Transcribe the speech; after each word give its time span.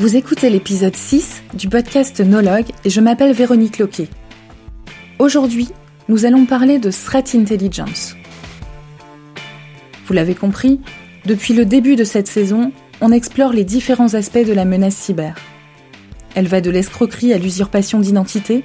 Vous 0.00 0.16
écoutez 0.16 0.48
l'épisode 0.48 0.96
6 0.96 1.42
du 1.52 1.68
podcast 1.68 2.20
Nologue 2.20 2.70
et 2.86 2.88
je 2.88 3.02
m'appelle 3.02 3.34
Véronique 3.34 3.76
Loquet. 3.76 4.08
Aujourd'hui, 5.18 5.68
nous 6.08 6.24
allons 6.24 6.46
parler 6.46 6.78
de 6.78 6.90
Threat 6.90 7.34
Intelligence. 7.34 8.16
Vous 10.06 10.14
l'avez 10.14 10.34
compris, 10.34 10.80
depuis 11.26 11.52
le 11.52 11.66
début 11.66 11.96
de 11.96 12.04
cette 12.04 12.28
saison, 12.28 12.72
on 13.02 13.12
explore 13.12 13.52
les 13.52 13.62
différents 13.62 14.14
aspects 14.14 14.38
de 14.38 14.54
la 14.54 14.64
menace 14.64 14.96
cyber. 14.96 15.34
Elle 16.34 16.48
va 16.48 16.62
de 16.62 16.70
l'escroquerie 16.70 17.34
à 17.34 17.38
l'usurpation 17.38 18.00
d'identité, 18.00 18.64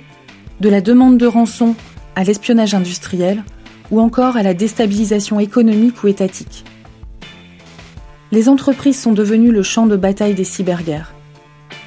de 0.62 0.70
la 0.70 0.80
demande 0.80 1.17
de 1.17 1.28
rançon 1.28 1.76
à 2.16 2.23
l'espionnage 2.23 2.76
industriel, 2.76 3.44
ou 3.92 4.00
encore 4.00 4.38
à 4.38 4.44
la 4.44 4.54
déstabilisation 4.54 5.42
économique 5.42 6.02
ou 6.02 6.08
étatique. 6.08 6.64
Les 8.31 8.48
entreprises 8.48 9.02
sont 9.02 9.12
devenues 9.12 9.52
le 9.52 9.64
champ 9.64 9.86
de 9.86 9.98
bataille 9.98 10.34
des 10.34 10.45
cyberguerres. 10.45 11.15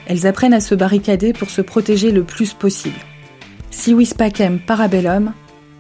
Elles 0.08 0.26
apprennent 0.26 0.54
à 0.54 0.60
se 0.60 0.74
barricader 0.74 1.34
pour 1.34 1.50
se 1.50 1.60
protéger 1.60 2.10
le 2.10 2.24
plus 2.24 2.54
possible. 2.54 2.98
Si 3.70 3.92
Wispacem 3.92 4.58
parabellum, 4.58 5.34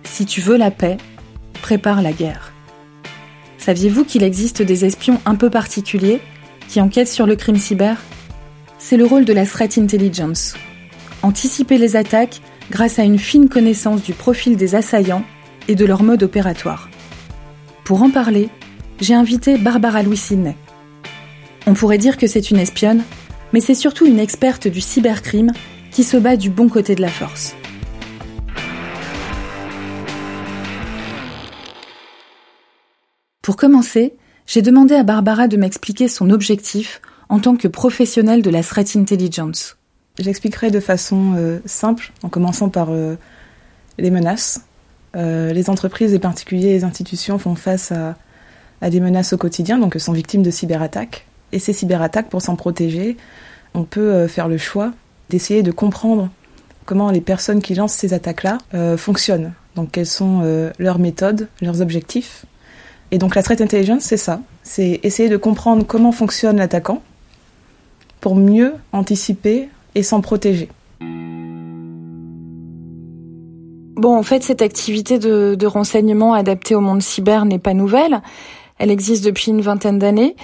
si 0.04 0.26
tu 0.26 0.42
veux 0.42 0.58
la 0.58 0.70
paix, 0.70 0.98
prépare 1.62 2.02
la 2.02 2.12
guerre. 2.12 2.52
Saviez-vous 3.56 4.04
qu'il 4.04 4.22
existe 4.22 4.62
des 4.62 4.84
espions 4.84 5.20
un 5.24 5.34
peu 5.34 5.48
particuliers 5.48 6.20
qui 6.68 6.80
enquêtent 6.80 7.08
sur 7.08 7.26
le 7.26 7.36
crime 7.36 7.56
cyber? 7.56 7.96
C'est 8.78 8.98
le 8.98 9.06
rôle 9.06 9.24
de 9.24 9.32
la 9.32 9.46
threat 9.46 9.78
intelligence. 9.78 10.54
Anticiper 11.22 11.78
les 11.78 11.96
attaques 11.96 12.42
grâce 12.70 12.98
à 12.98 13.04
une 13.04 13.18
fine 13.18 13.48
connaissance 13.48 14.02
du 14.02 14.12
profil 14.12 14.56
des 14.56 14.74
assaillants 14.74 15.24
et 15.68 15.74
de 15.74 15.86
leur 15.86 16.02
mode 16.02 16.22
opératoire. 16.22 16.90
Pour 17.82 18.02
en 18.02 18.10
parler, 18.10 18.50
j'ai 19.00 19.14
invité 19.14 19.56
Barbara 19.56 20.02
Louis 20.02 20.18
Sidney. 20.18 20.56
On 21.66 21.72
pourrait 21.72 21.98
dire 21.98 22.18
que 22.18 22.26
c'est 22.26 22.50
une 22.50 22.58
espionne, 22.58 23.02
mais 23.52 23.60
c'est 23.60 23.74
surtout 23.74 24.06
une 24.06 24.18
experte 24.18 24.68
du 24.68 24.80
cybercrime 24.80 25.52
qui 25.90 26.04
se 26.04 26.16
bat 26.16 26.36
du 26.36 26.50
bon 26.50 26.68
côté 26.68 26.94
de 26.94 27.00
la 27.00 27.08
force. 27.08 27.54
Pour 33.42 33.56
commencer, 33.56 34.14
j'ai 34.46 34.62
demandé 34.62 34.94
à 34.94 35.02
Barbara 35.02 35.48
de 35.48 35.56
m'expliquer 35.56 36.08
son 36.08 36.30
objectif 36.30 37.00
en 37.28 37.38
tant 37.38 37.56
que 37.56 37.68
professionnelle 37.68 38.42
de 38.42 38.50
la 38.50 38.62
threat 38.62 38.96
intelligence. 38.96 39.76
J'expliquerai 40.18 40.70
de 40.70 40.80
façon 40.80 41.34
euh, 41.36 41.60
simple, 41.64 42.12
en 42.22 42.28
commençant 42.28 42.68
par 42.68 42.88
euh, 42.90 43.16
les 43.98 44.10
menaces. 44.10 44.62
Euh, 45.16 45.52
les 45.52 45.70
entreprises, 45.70 46.12
les 46.12 46.18
particuliers, 46.18 46.72
les 46.72 46.84
institutions 46.84 47.38
font 47.38 47.54
face 47.54 47.92
à, 47.92 48.16
à 48.80 48.90
des 48.90 49.00
menaces 49.00 49.32
au 49.32 49.38
quotidien, 49.38 49.78
donc 49.78 49.94
sont 49.94 50.12
victimes 50.12 50.42
de 50.42 50.50
cyberattaques. 50.50 51.27
Et 51.52 51.58
ces 51.58 51.72
cyberattaques, 51.72 52.28
pour 52.28 52.42
s'en 52.42 52.56
protéger, 52.56 53.16
on 53.74 53.84
peut 53.84 54.12
euh, 54.12 54.28
faire 54.28 54.48
le 54.48 54.58
choix 54.58 54.92
d'essayer 55.30 55.62
de 55.62 55.70
comprendre 55.70 56.30
comment 56.84 57.10
les 57.10 57.20
personnes 57.20 57.60
qui 57.60 57.74
lancent 57.74 57.94
ces 57.94 58.14
attaques-là 58.14 58.58
euh, 58.74 58.96
fonctionnent. 58.96 59.52
Donc 59.76 59.92
quelles 59.92 60.06
sont 60.06 60.40
euh, 60.42 60.70
leurs 60.78 60.98
méthodes, 60.98 61.48
leurs 61.60 61.80
objectifs. 61.80 62.46
Et 63.10 63.18
donc 63.18 63.34
la 63.34 63.42
threat 63.42 63.60
intelligence, 63.60 64.02
c'est 64.02 64.16
ça. 64.16 64.40
C'est 64.62 65.00
essayer 65.02 65.28
de 65.28 65.36
comprendre 65.36 65.84
comment 65.86 66.12
fonctionne 66.12 66.56
l'attaquant 66.56 67.02
pour 68.20 68.36
mieux 68.36 68.74
anticiper 68.92 69.68
et 69.94 70.02
s'en 70.02 70.20
protéger. 70.20 70.68
Bon, 73.96 74.16
en 74.16 74.22
fait, 74.22 74.42
cette 74.42 74.62
activité 74.62 75.18
de, 75.18 75.56
de 75.58 75.66
renseignement 75.66 76.32
adaptée 76.34 76.74
au 76.74 76.80
monde 76.80 77.02
cyber 77.02 77.44
n'est 77.44 77.58
pas 77.58 77.74
nouvelle. 77.74 78.22
Elle 78.78 78.90
existe 78.90 79.24
depuis 79.24 79.50
une 79.50 79.60
vingtaine 79.60 79.98
d'années. 79.98 80.36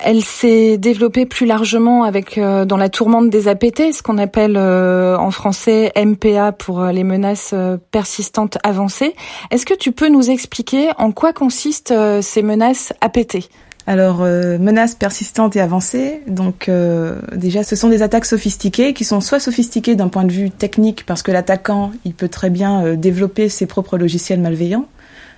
Elle 0.00 0.22
s'est 0.22 0.78
développée 0.78 1.26
plus 1.26 1.44
largement 1.44 2.04
avec 2.04 2.38
euh, 2.38 2.64
dans 2.64 2.76
la 2.76 2.88
tourmente 2.88 3.30
des 3.30 3.48
APT, 3.48 3.92
ce 3.92 4.02
qu'on 4.02 4.18
appelle 4.18 4.56
euh, 4.56 5.18
en 5.18 5.32
français 5.32 5.92
MPA 5.96 6.52
pour 6.52 6.80
euh, 6.80 6.92
les 6.92 7.02
menaces 7.02 7.50
euh, 7.52 7.78
persistantes 7.90 8.58
avancées. 8.62 9.14
Est-ce 9.50 9.66
que 9.66 9.74
tu 9.74 9.90
peux 9.90 10.08
nous 10.08 10.30
expliquer 10.30 10.90
en 10.98 11.10
quoi 11.10 11.32
consistent 11.32 11.90
euh, 11.90 12.22
ces 12.22 12.42
menaces 12.42 12.92
APT 13.00 13.48
Alors, 13.88 14.22
euh, 14.22 14.56
menaces 14.58 14.94
persistantes 14.94 15.56
et 15.56 15.60
avancées, 15.60 16.22
donc 16.28 16.68
euh, 16.68 17.20
déjà 17.34 17.64
ce 17.64 17.74
sont 17.74 17.88
des 17.88 18.02
attaques 18.02 18.26
sophistiquées 18.26 18.94
qui 18.94 19.04
sont 19.04 19.20
soit 19.20 19.40
sophistiquées 19.40 19.96
d'un 19.96 20.08
point 20.08 20.24
de 20.24 20.32
vue 20.32 20.52
technique 20.52 21.06
parce 21.06 21.24
que 21.24 21.32
l'attaquant, 21.32 21.90
il 22.04 22.14
peut 22.14 22.28
très 22.28 22.50
bien 22.50 22.94
développer 22.94 23.48
ses 23.48 23.66
propres 23.66 23.98
logiciels 23.98 24.40
malveillants. 24.40 24.86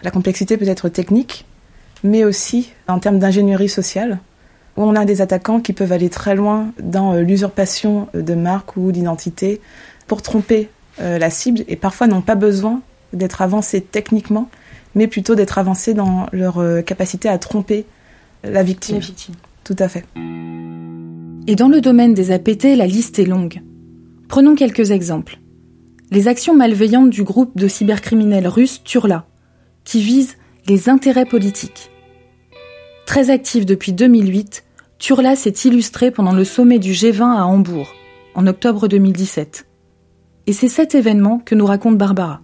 La 0.03 0.11
complexité 0.11 0.59
peut 0.59 0.69
être 0.69 0.91
technique, 0.91 1.47
mais 2.05 2.25
aussi 2.25 2.73
en 2.89 2.99
termes 2.99 3.19
d'ingénierie 3.19 3.71
sociale 3.71 4.19
où 4.81 4.85
on 4.85 4.97
a 4.97 5.05
des 5.05 5.21
attaquants 5.21 5.61
qui 5.61 5.75
peuvent 5.75 5.93
aller 5.93 6.09
très 6.09 6.35
loin 6.35 6.73
dans 6.83 7.13
euh, 7.13 7.21
l'usurpation 7.21 8.09
de 8.15 8.35
marques 8.35 8.77
ou 8.77 8.93
d'identité 8.93 9.61
pour 10.07 10.23
tromper 10.23 10.71
euh, 11.01 11.19
la 11.19 11.29
cible 11.29 11.65
et 11.69 11.77
parfois 11.77 12.07
n'ont 12.07 12.23
pas 12.23 12.35
besoin 12.35 12.81
d'être 13.13 13.43
avancés 13.43 13.83
techniquement, 13.83 14.49
mais 14.95 15.07
plutôt 15.07 15.35
d'être 15.35 15.59
avancés 15.59 15.93
dans 15.93 16.27
leur 16.33 16.59
euh, 16.59 16.81
capacité 16.81 17.29
à 17.29 17.37
tromper 17.37 17.85
la 18.43 18.63
victime. 18.63 19.01
Tout 19.65 19.77
à 19.79 19.89
fait. 19.89 20.05
Et 21.47 21.57
dans 21.57 21.69
le 21.69 21.83
domaine 21.83 22.15
des 22.15 22.33
APT, 22.33 22.77
la 22.77 22.87
liste 22.87 23.19
est 23.19 23.27
longue. 23.27 23.61
Prenons 24.29 24.55
quelques 24.55 24.93
exemples. 24.93 25.39
Les 26.11 26.27
actions 26.27 26.57
malveillantes 26.57 27.11
du 27.11 27.23
groupe 27.23 27.57
de 27.57 27.69
cybercriminels 27.69 28.49
russes 28.49 28.83
Turla, 28.83 29.27
qui 29.85 30.01
visent 30.01 30.39
les 30.67 30.89
intérêts 30.89 31.27
politiques. 31.27 31.91
Très 33.05 33.31
actif 33.31 33.67
depuis 33.67 33.93
2008, 33.93 34.65
Turla 35.01 35.35
s'est 35.35 35.55
illustré 35.65 36.11
pendant 36.11 36.33
le 36.33 36.45
sommet 36.45 36.79
du 36.79 36.93
G20 36.93 37.23
à 37.23 37.47
Hambourg, 37.47 37.95
en 38.35 38.47
octobre 38.47 38.87
2017. 38.87 39.67
Et 40.47 40.53
c'est 40.53 40.69
cet 40.69 40.95
événement 40.95 41.41
que 41.43 41.55
nous 41.55 41.65
raconte 41.65 41.97
Barbara. 41.97 42.43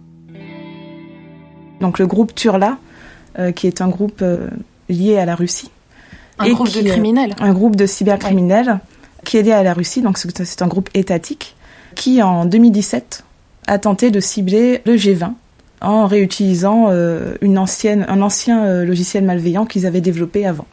Donc 1.81 1.99
le 1.99 2.07
groupe 2.07 2.33
Turla, 2.33 2.79
euh, 3.37 3.51
qui 3.51 3.67
est 3.67 3.79
un 3.79 3.89
groupe 3.89 4.23
euh, 4.23 4.49
lié 4.89 5.19
à 5.19 5.25
la 5.25 5.35
Russie. 5.35 5.69
Un 6.39 6.45
Et 6.45 6.53
groupe 6.53 6.73
de 6.73 6.81
criminels. 6.81 7.35
un 7.39 7.53
groupe 7.53 7.75
de 7.75 7.85
cybercriminels 7.85 8.79
qui 9.23 9.37
est 9.37 9.43
lié 9.43 9.51
à 9.51 9.61
la 9.61 9.75
Russie, 9.75 10.01
donc 10.01 10.17
c'est 10.17 10.43
c'est 10.43 10.61
un 10.63 10.67
groupe 10.67 10.89
étatique, 10.95 11.55
qui 11.93 12.23
en 12.23 12.45
2017 12.45 13.23
a 13.67 13.77
tenté 13.77 14.09
de 14.09 14.19
cibler 14.19 14.81
le 14.85 14.95
G20 14.95 15.33
en 15.81 16.07
réutilisant 16.07 16.87
euh, 16.89 17.35
une 17.41 17.57
ancienne, 17.57 18.05
un 18.07 18.21
ancien 18.21 18.65
euh, 18.65 18.85
logiciel 18.85 19.23
malveillant 19.23 19.65
qu'ils 19.65 19.85
avaient 19.85 20.01
développé 20.01 20.45
avant. 20.45 20.65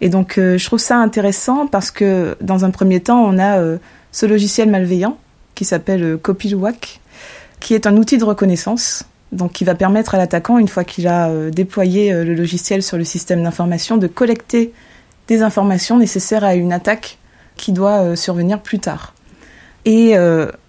Et 0.00 0.08
donc 0.08 0.38
euh, 0.38 0.58
je 0.58 0.64
trouve 0.64 0.78
ça 0.78 0.96
intéressant 0.96 1.66
parce 1.66 1.90
que 1.90 2.36
dans 2.40 2.64
un 2.64 2.70
premier 2.70 3.00
temps, 3.00 3.22
on 3.22 3.38
a 3.38 3.58
euh, 3.58 3.78
ce 4.12 4.26
logiciel 4.26 4.70
malveillant 4.70 5.18
qui 5.54 5.64
s'appelle 5.64 6.02
euh, 6.02 6.16
Copilwack, 6.16 7.00
qui 7.60 7.74
est 7.74 7.86
un 7.86 7.96
outil 7.96 8.16
de 8.16 8.24
reconnaissance, 8.24 9.04
donc 9.32 9.52
qui 9.52 9.64
va 9.64 9.74
permettre 9.74 10.14
à 10.14 10.18
l'attaquant, 10.18 10.58
une 10.58 10.68
fois 10.68 10.84
qu'il 10.84 11.06
a 11.06 11.30
déployé 11.50 12.12
le 12.12 12.34
logiciel 12.34 12.82
sur 12.82 12.96
le 12.96 13.04
système 13.04 13.42
d'information, 13.42 13.98
de 13.98 14.06
collecter 14.06 14.72
des 15.28 15.42
informations 15.42 15.98
nécessaires 15.98 16.42
à 16.42 16.54
une 16.54 16.72
attaque 16.72 17.18
qui 17.56 17.72
doit 17.72 18.16
survenir 18.16 18.60
plus 18.60 18.78
tard. 18.78 19.14
Et 19.84 20.16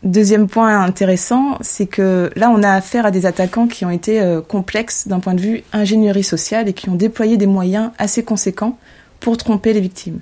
deuxième 0.04 0.48
point 0.48 0.84
intéressant, 0.84 1.58
c'est 1.62 1.88
que 1.88 2.30
là, 2.36 2.52
on 2.52 2.62
a 2.62 2.74
affaire 2.74 3.06
à 3.06 3.12
des 3.12 3.26
attaquants 3.26 3.68
qui 3.68 3.86
ont 3.86 3.90
été 3.90 4.22
complexes 4.48 5.08
d'un 5.08 5.22
point 5.22 5.34
de 5.34 5.42
vue 5.42 5.64
ingénierie 5.74 6.24
sociale 6.24 6.68
et 6.68 6.74
qui 6.74 6.90
ont 6.90 6.96
déployé 6.96 7.38
des 7.38 7.48
moyens 7.48 7.92
assez 7.98 8.22
conséquents 8.22 8.78
pour 9.22 9.38
tromper 9.38 9.72
les 9.72 9.80
victimes. 9.80 10.20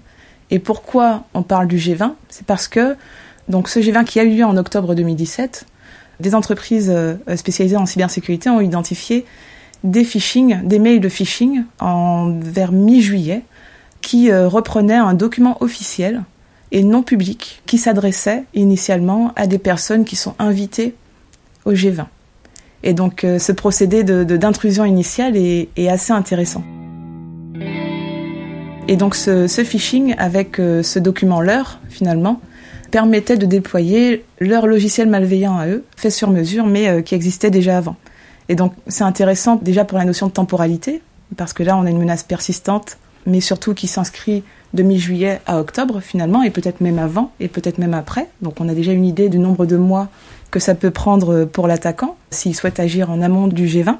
Et 0.51 0.59
pourquoi 0.59 1.23
on 1.33 1.41
parle 1.41 1.67
du 1.67 1.77
G20 1.77 2.11
C'est 2.29 2.45
parce 2.45 2.67
que 2.67 2.95
donc 3.47 3.67
ce 3.67 3.79
G20 3.79 4.03
qui 4.03 4.19
a 4.19 4.23
eu 4.23 4.35
lieu 4.35 4.45
en 4.45 4.55
octobre 4.57 4.93
2017, 4.93 5.65
des 6.19 6.35
entreprises 6.35 6.91
euh, 6.93 7.15
spécialisées 7.35 7.77
en 7.77 7.85
cybersécurité 7.85 8.49
ont 8.49 8.61
identifié 8.61 9.25
des 9.83 10.03
phishing, 10.03 10.67
des 10.67 10.77
mails 10.77 10.99
de 10.99 11.09
phishing 11.09 11.63
en 11.79 12.37
vers 12.39 12.71
mi-juillet 12.71 13.43
qui 14.01 14.29
euh, 14.29 14.47
reprenaient 14.47 14.95
un 14.95 15.13
document 15.13 15.57
officiel 15.61 16.23
et 16.71 16.83
non 16.83 17.01
public 17.01 17.61
qui 17.65 17.77
s'adressait 17.77 18.43
initialement 18.53 19.31
à 19.35 19.47
des 19.47 19.57
personnes 19.57 20.05
qui 20.05 20.15
sont 20.15 20.35
invitées 20.37 20.93
au 21.65 21.73
G20. 21.73 22.05
Et 22.83 22.93
donc 22.93 23.23
euh, 23.23 23.39
ce 23.39 23.51
procédé 23.51 24.03
d'intrusion 24.03 24.85
initiale 24.85 25.35
est 25.37 25.89
assez 25.89 26.11
intéressant. 26.11 26.63
Et 28.89 28.95
donc 28.95 29.13
ce, 29.13 29.45
phishing 29.47 30.15
avec 30.17 30.59
euh, 30.59 30.81
ce 30.81 30.97
document 30.97 31.41
leur 31.41 31.79
finalement 31.89 32.41
permettait 32.89 33.37
de 33.37 33.45
déployer 33.45 34.25
leur 34.39 34.65
logiciel 34.65 35.07
malveillant 35.07 35.59
à 35.59 35.67
eux, 35.67 35.83
fait 35.95 36.09
sur 36.09 36.31
mesure, 36.31 36.65
mais 36.65 36.87
euh, 36.87 37.01
qui 37.03 37.13
existait 37.13 37.51
déjà 37.51 37.77
avant. 37.77 37.97
Et 38.49 38.55
donc 38.55 38.73
c'est 38.87 39.03
intéressant 39.03 39.57
déjà 39.57 39.85
pour 39.85 39.99
la 39.99 40.05
notion 40.05 40.25
de 40.25 40.31
temporalité, 40.31 41.03
parce 41.37 41.53
que 41.53 41.61
là 41.61 41.77
on 41.77 41.85
a 41.85 41.91
une 41.91 41.99
menace 41.99 42.23
persistante, 42.23 42.97
mais 43.27 43.41
surtout 43.41 43.75
qui 43.75 43.85
s'inscrit 43.85 44.41
de 44.73 44.81
mi-juillet 44.81 45.39
à 45.45 45.59
octobre 45.59 45.99
finalement, 45.99 46.41
et 46.41 46.49
peut-être 46.49 46.81
même 46.81 46.97
avant, 46.97 47.31
et 47.39 47.47
peut-être 47.47 47.77
même 47.77 47.93
après. 47.93 48.27
Donc 48.41 48.55
on 48.59 48.67
a 48.69 48.73
déjà 48.73 48.91
une 48.91 49.05
idée 49.05 49.29
du 49.29 49.37
nombre 49.37 49.67
de 49.67 49.77
mois 49.77 50.07
que 50.49 50.59
ça 50.59 50.73
peut 50.73 50.89
prendre 50.89 51.45
pour 51.45 51.67
l'attaquant, 51.67 52.15
s'il 52.31 52.55
souhaite 52.55 52.79
agir 52.79 53.11
en 53.11 53.21
amont 53.21 53.45
du 53.45 53.67
G20. 53.67 53.97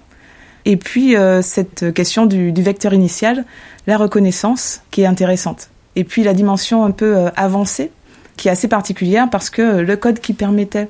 Et 0.66 0.78
puis 0.78 1.16
euh, 1.16 1.42
cette 1.42 1.94
question 1.94 2.26
du, 2.26 2.52
vecteur 2.52 2.94
initial, 2.94 3.46
la 3.88 3.98
reconnaissance, 3.98 4.82
qui 4.92 5.02
est 5.02 5.06
intéressante. 5.06 5.70
Et 5.96 6.04
puis 6.04 6.24
la 6.24 6.34
dimension 6.34 6.84
un 6.86 6.92
peu 6.92 7.18
euh, 7.18 7.30
avancée, 7.36 7.92
qui 8.38 8.48
est 8.48 8.52
assez 8.52 8.68
particulière 8.68 9.30
parce 9.30 9.50
que 9.50 9.80
le 9.82 9.96
code 9.98 10.20
qui 10.20 10.34
permettait 10.34 10.90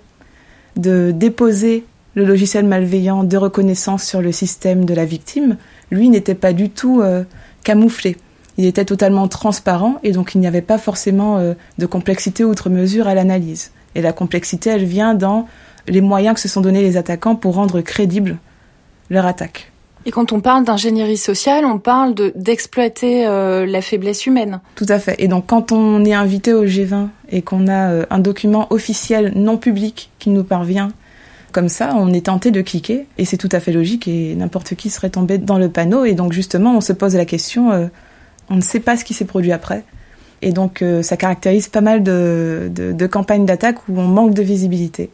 de 0.76 1.12
déposer 1.12 1.84
le 2.16 2.26
logiciel 2.26 2.66
malveillant 2.66 3.24
de 3.24 3.38
reconnaissance 3.38 4.04
sur 4.04 4.22
le 4.22 4.32
système 4.32 4.86
de 4.86 4.94
la 4.94 5.06
victime, 5.06 5.58
lui 5.92 6.10
n'était 6.10 6.36
pas 6.36 6.54
du 6.54 6.70
tout 6.70 7.02
euh, 7.02 7.24
camouflé. 7.64 8.18
Il 8.58 8.66
était 8.66 8.86
totalement 8.86 9.28
transparent 9.28 10.00
et 10.04 10.12
donc 10.12 10.36
il 10.36 10.42
n'y 10.42 10.48
avait 10.48 10.62
pas 10.62 10.78
forcément 10.78 11.38
euh, 11.38 11.54
de 11.78 11.86
complexité 11.86 12.44
outre 12.44 12.70
mesure 12.70 13.08
à 13.08 13.14
l'analyse. 13.14 13.72
Et 13.96 14.02
la 14.02 14.14
complexité, 14.14 14.70
elle 14.70 14.86
vient 14.86 15.14
dans 15.14 15.48
les 15.88 16.02
moyens 16.02 16.36
que 16.36 16.42
se 16.42 16.48
sont 16.48 16.62
donnés 16.62 16.82
les 16.82 16.98
attaquants 16.98 17.36
pour 17.36 17.56
rendre 17.56 17.82
crédible 17.82 18.38
leur 19.10 19.26
attaque. 19.26 19.72
Et 20.06 20.12
quand 20.12 20.32
on 20.32 20.40
parle 20.40 20.64
d'ingénierie 20.64 21.18
sociale, 21.18 21.66
on 21.66 21.78
parle 21.78 22.16
de 22.16 22.32
d'exploiter 22.36 23.28
euh, 23.28 23.66
la 23.66 23.82
faiblesse 23.82 24.26
humaine. 24.26 24.62
Tout 24.76 24.86
à 24.88 24.98
fait. 24.98 25.16
Et 25.20 25.28
donc 25.28 25.46
quand 25.48 25.72
on 25.72 26.06
est 26.06 26.14
invité 26.14 26.54
au 26.54 26.66
G20 26.66 27.10
et 27.32 27.42
qu'on 27.42 27.68
a 27.68 28.06
un 28.10 28.20
document 28.20 28.68
officiel 28.72 29.34
non 29.36 29.58
public 29.58 30.10
qui 30.20 30.30
nous 30.30 30.44
parvient 30.44 30.92
comme 31.52 31.70
ça, 31.70 31.96
on 31.98 32.14
est 32.14 32.28
tenté 32.28 32.52
de 32.52 32.62
cliquer 32.62 33.08
et 33.18 33.26
c'est 33.26 33.38
tout 33.38 33.50
à 33.52 33.60
fait 33.60 33.72
logique 33.72 34.08
et 34.08 34.36
n'importe 34.36 34.76
qui 34.76 34.90
serait 34.90 35.10
tombé 35.10 35.38
dans 35.38 35.58
le 35.58 35.70
panneau 35.70 36.06
et 36.06 36.14
donc 36.14 36.32
justement 36.32 36.76
on 36.78 36.82
se 36.82 36.94
pose 36.94 37.16
la 37.16 37.26
question, 37.26 37.72
euh, 37.72 37.88
on 38.50 38.56
ne 38.56 38.62
sait 38.62 38.80
pas 38.80 38.98
ce 38.98 39.04
qui 39.04 39.14
s'est 39.14 39.26
produit 39.26 39.52
après 39.52 39.84
et 40.42 40.52
donc 40.52 40.82
euh, 40.82 41.02
ça 41.02 41.18
caractérise 41.18 41.68
pas 41.68 41.82
mal 41.82 42.04
de, 42.04 42.70
de, 42.72 43.08
campagnes 43.08 43.46
d'attaque 43.46 43.88
où 43.90 44.00
on 44.00 44.08
manque 44.08 44.34
de 44.34 44.44
visibilité 44.44 45.10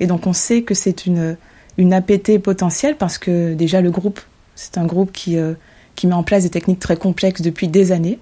et 0.00 0.06
donc 0.06 0.26
on 0.26 0.32
sait 0.32 0.62
que 0.62 0.74
c'est 0.74 1.06
une, 1.06 1.36
une 1.78 1.92
APT 1.92 2.38
potentielle 2.38 2.96
parce 2.96 3.18
que 3.18 3.54
déjà 3.54 3.80
le 3.80 3.90
groupe, 3.90 4.20
c'est 4.54 4.78
un 4.78 4.86
groupe 4.86 5.12
qui, 5.12 5.36
euh, 5.36 5.54
qui 5.94 6.06
met 6.06 6.14
en 6.14 6.22
place 6.22 6.42
des 6.42 6.50
techniques 6.50 6.80
très 6.80 6.96
complexes 6.96 7.42
depuis 7.42 7.68
des 7.68 7.92
années, 7.92 8.18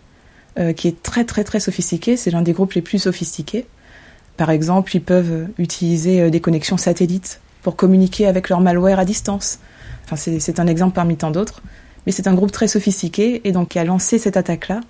qui 0.77 0.87
est 0.87 1.03
très 1.03 1.25
très 1.25 1.43
très 1.43 1.59
sophistiqué, 1.59 2.17
c'est 2.17 2.31
l'un 2.31 2.41
des 2.41 2.53
groupes 2.53 2.75
les 2.75 2.81
plus 2.81 3.01
sophistiqués. 3.01 3.67
Par 4.37 4.51
exemple, 4.51 4.95
ils 4.95 5.03
peuvent 5.03 5.49
utiliser 5.59 6.31
des 6.31 6.41
connexions 6.41 6.77
satellites 6.77 7.41
pour 7.63 7.75
communiquer 7.75 8.29
avec 8.29 8.49
leur 8.51 8.61
malware 8.61 9.01
à 9.01 9.05
distance. 9.05 9.59
Enfin, 10.05 10.15
c'est 10.15 10.61
un 10.61 10.69
exemple 10.69 10.95
parmi 10.95 11.17
tant 11.17 11.33
d'autres. 11.33 11.61
Mais 12.07 12.13
c'est 12.13 12.29
un 12.29 12.35
groupe 12.35 12.53
très 12.53 12.69
sophistiqué 12.69 13.41
et 13.45 13.53
donc 13.53 13.71
qui 13.71 13.79
a 13.79 13.85
lancé 13.85 14.19
cette 14.19 14.37
attaque-là 14.37 14.81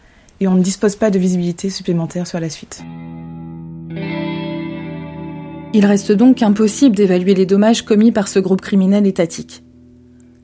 et 0.41 0.49
on 0.49 0.55
ne 0.55 0.63
dispose 0.63 0.97
pas 0.97 1.11
de 1.11 1.19
visibilité 1.19 1.71
supplémentaire 1.71 2.27
sur 2.27 2.41
la 2.41 2.51
suite. 2.51 2.83
Il 5.77 5.87
reste 5.87 6.13
donc 6.13 6.41
impossible 6.41 6.95
d'évaluer 6.95 7.35
les 7.35 7.47
dommages 7.47 7.83
commis 7.83 8.13
par 8.13 8.29
ce 8.29 8.39
groupe 8.39 8.61
criminel 8.61 9.09
étatique. 9.09 9.65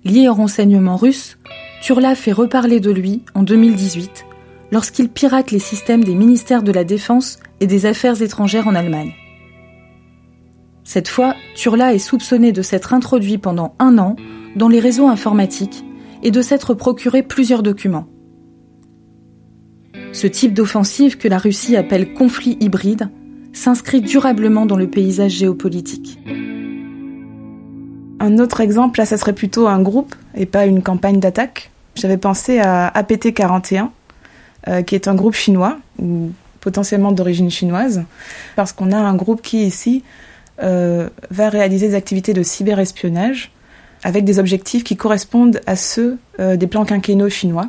Lié 0.05 0.29
au 0.29 0.35
renseignement 0.35 0.97
russe, 0.97 1.39
Turla 1.81 2.17
fait 2.17 2.33
reparler 2.33 2.81
de 2.81 2.91
lui 2.91 3.23
en 3.37 3.45
2018 3.45 4.27
lorsqu'il 4.73 5.09
pirate 5.09 5.53
les 5.53 5.61
systèmes 5.61 6.03
des 6.03 6.17
ministères 6.17 6.65
de 6.65 6.73
la 6.73 6.83
Défense 6.83 7.39
et 7.61 7.69
des 7.69 7.87
Affaires 7.87 8.21
étrangères 8.23 8.67
en 8.67 8.75
Allemagne. 8.75 9.13
Cette 10.83 11.09
fois, 11.09 11.37
Turla 11.55 11.95
est 11.95 12.01
soupçonné 12.01 12.51
de 12.51 12.63
s'être 12.63 12.93
introduit 12.93 13.39
pendant 13.39 13.77
un 13.79 13.99
an 13.99 14.17
dans 14.57 14.69
les 14.69 14.81
réseaux 14.81 15.07
informatiques 15.07 15.85
et 16.25 16.33
de 16.33 16.43
s'être 16.43 16.75
procuré 16.75 17.23
plusieurs 17.23 17.63
documents. 17.63 18.09
Ce 20.13 20.27
type 20.27 20.55
d'offensive 20.55 21.19
que 21.19 21.29
la 21.29 21.39
Russie 21.39 21.77
appelle 21.77 22.15
conflit 22.15 22.57
hybride 22.59 23.11
s'inscrit 23.53 24.01
durablement 24.01 24.67
dans 24.67 24.77
le 24.77 24.89
paysage 24.89 25.33
géopolitique. 25.33 26.19
Un 28.21 28.39
autre 28.39 28.61
exemple, 28.61 28.99
là, 28.99 29.07
ça 29.07 29.17
serait 29.17 29.33
plutôt 29.33 29.67
un 29.67 29.81
groupe 29.81 30.15
et 30.35 30.47
pas 30.47 30.67
une 30.67 30.83
campagne 30.83 31.21
d'attaque. 31.21 31.71
J'avais 31.95 32.19
pensé 32.19 32.59
à 32.59 32.93
APT41, 32.95 33.89
euh, 34.69 34.83
qui 34.83 34.95
est 34.95 35.09
un 35.09 35.15
groupe 35.15 35.35
chinois, 35.35 35.79
ou 35.99 36.31
potentiellement 36.61 37.13
d'origine 37.13 37.51
chinoise, 37.51 38.05
parce 38.57 38.73
qu'on 38.73 38.93
a 38.93 38.99
un 38.99 39.15
groupe 39.15 39.41
qui 39.41 39.65
ici 39.65 40.05
euh, 40.63 41.09
va 41.31 41.49
réaliser 41.49 41.89
des 41.89 41.95
activités 41.95 42.35
de 42.35 42.43
cyberespionnage 42.43 43.53
avec 44.05 44.25
des 44.25 44.39
objectifs 44.39 44.85
qui 44.85 44.97
correspondent 44.97 45.61
à 45.67 45.77
ceux 45.77 46.19
euh, 46.39 46.57
des 46.57 46.67
plans 46.67 46.85
quinquennaux 46.85 47.31
chinois, 47.31 47.69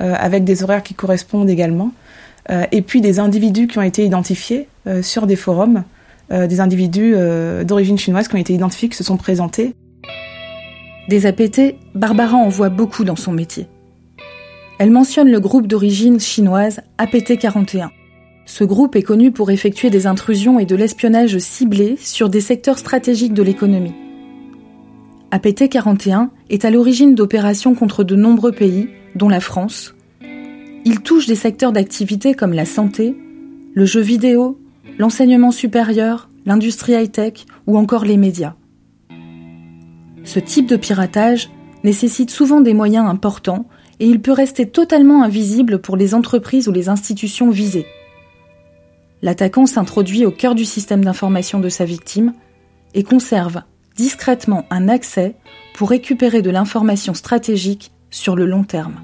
avec 0.00 0.44
des 0.44 0.62
horaires 0.62 0.84
qui 0.84 0.94
correspondent 0.94 1.50
également, 1.50 1.90
et 2.48 2.82
puis 2.82 3.00
des 3.00 3.18
individus 3.20 3.66
qui 3.66 3.78
ont 3.78 3.82
été 3.82 4.04
identifiés 4.04 4.68
sur 5.02 5.26
des 5.26 5.36
forums, 5.36 5.84
des 6.30 6.60
individus 6.60 7.14
d'origine 7.64 7.98
chinoise 7.98 8.28
qui 8.28 8.34
ont 8.34 8.38
été 8.38 8.54
identifiés, 8.54 8.88
qui 8.88 8.96
se 8.96 9.04
sont 9.04 9.16
présentés. 9.16 9.74
Des 11.08 11.26
APT, 11.26 11.76
Barbara 11.94 12.36
en 12.36 12.48
voit 12.48 12.68
beaucoup 12.68 13.04
dans 13.04 13.16
son 13.16 13.32
métier. 13.32 13.66
Elle 14.78 14.90
mentionne 14.90 15.30
le 15.30 15.40
groupe 15.40 15.66
d'origine 15.66 16.20
chinoise 16.20 16.80
APT 16.98 17.38
41. 17.38 17.90
Ce 18.46 18.64
groupe 18.64 18.96
est 18.96 19.02
connu 19.02 19.30
pour 19.30 19.50
effectuer 19.50 19.90
des 19.90 20.06
intrusions 20.06 20.58
et 20.58 20.64
de 20.64 20.76
l'espionnage 20.76 21.36
ciblé 21.38 21.96
sur 21.98 22.28
des 22.28 22.40
secteurs 22.40 22.78
stratégiques 22.78 23.34
de 23.34 23.42
l'économie. 23.42 23.94
APT 25.30 25.68
41 25.68 26.30
est 26.48 26.64
à 26.64 26.70
l'origine 26.70 27.14
d'opérations 27.14 27.74
contre 27.74 28.04
de 28.04 28.16
nombreux 28.16 28.52
pays, 28.52 28.88
dont 29.14 29.28
la 29.28 29.40
France. 29.40 29.94
Il 30.84 31.00
touche 31.00 31.26
des 31.26 31.34
secteurs 31.34 31.72
d'activité 31.72 32.34
comme 32.34 32.52
la 32.52 32.64
santé, 32.64 33.16
le 33.74 33.84
jeu 33.84 34.00
vidéo, 34.00 34.58
l'enseignement 34.98 35.50
supérieur, 35.50 36.30
l'industrie 36.46 36.94
high-tech 36.94 37.46
ou 37.66 37.76
encore 37.76 38.04
les 38.04 38.16
médias. 38.16 38.54
Ce 40.24 40.38
type 40.38 40.66
de 40.66 40.76
piratage 40.76 41.50
nécessite 41.84 42.30
souvent 42.30 42.60
des 42.60 42.74
moyens 42.74 43.08
importants 43.08 43.66
et 44.00 44.06
il 44.06 44.20
peut 44.20 44.32
rester 44.32 44.66
totalement 44.66 45.22
invisible 45.22 45.80
pour 45.80 45.96
les 45.96 46.14
entreprises 46.14 46.68
ou 46.68 46.72
les 46.72 46.88
institutions 46.88 47.50
visées 47.50 47.86
l'attaquant 49.22 49.66
s'introduit 49.66 50.24
au 50.24 50.30
cœur 50.30 50.54
du 50.54 50.64
système 50.64 51.04
d'information 51.04 51.60
de 51.60 51.68
sa 51.68 51.84
victime 51.84 52.32
et 52.94 53.02
conserve 53.02 53.62
discrètement 53.96 54.64
un 54.70 54.88
accès 54.88 55.34
pour 55.74 55.90
récupérer 55.90 56.42
de 56.42 56.50
l'information 56.50 57.14
stratégique 57.14 57.92
sur 58.10 58.36
le 58.36 58.46
long 58.46 58.64
terme. 58.64 59.00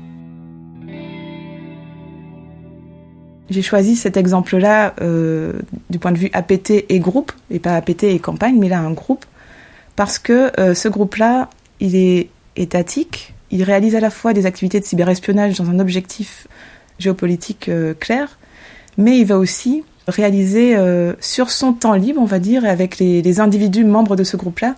J'ai 3.54 3.62
choisi 3.62 3.94
cet 3.94 4.16
exemple-là 4.16 4.94
euh, 5.00 5.52
du 5.88 6.00
point 6.00 6.10
de 6.10 6.18
vue 6.18 6.28
APT 6.32 6.86
et 6.88 6.98
groupe, 6.98 7.30
et 7.52 7.60
pas 7.60 7.76
APT 7.76 8.02
et 8.02 8.18
campagne, 8.18 8.56
mais 8.58 8.68
là 8.68 8.80
un 8.80 8.90
groupe, 8.90 9.24
parce 9.94 10.18
que 10.18 10.50
euh, 10.58 10.74
ce 10.74 10.88
groupe-là, 10.88 11.50
il 11.78 11.94
est 11.94 12.30
étatique, 12.56 13.32
il 13.52 13.62
réalise 13.62 13.94
à 13.94 14.00
la 14.00 14.10
fois 14.10 14.32
des 14.32 14.44
activités 14.44 14.80
de 14.80 14.84
cyberespionnage 14.84 15.56
dans 15.56 15.70
un 15.70 15.78
objectif 15.78 16.48
géopolitique 16.98 17.68
euh, 17.68 17.94
clair, 17.94 18.40
mais 18.98 19.18
il 19.18 19.26
va 19.26 19.38
aussi 19.38 19.84
réaliser 20.08 20.76
sur 21.20 21.50
son 21.50 21.72
temps 21.72 21.94
libre, 21.94 22.20
on 22.20 22.26
va 22.26 22.38
dire, 22.38 22.66
avec 22.66 22.98
les, 22.98 23.40
individus 23.40 23.84
membres 23.84 24.16
de 24.16 24.24
ce 24.24 24.36
groupe-là, 24.36 24.74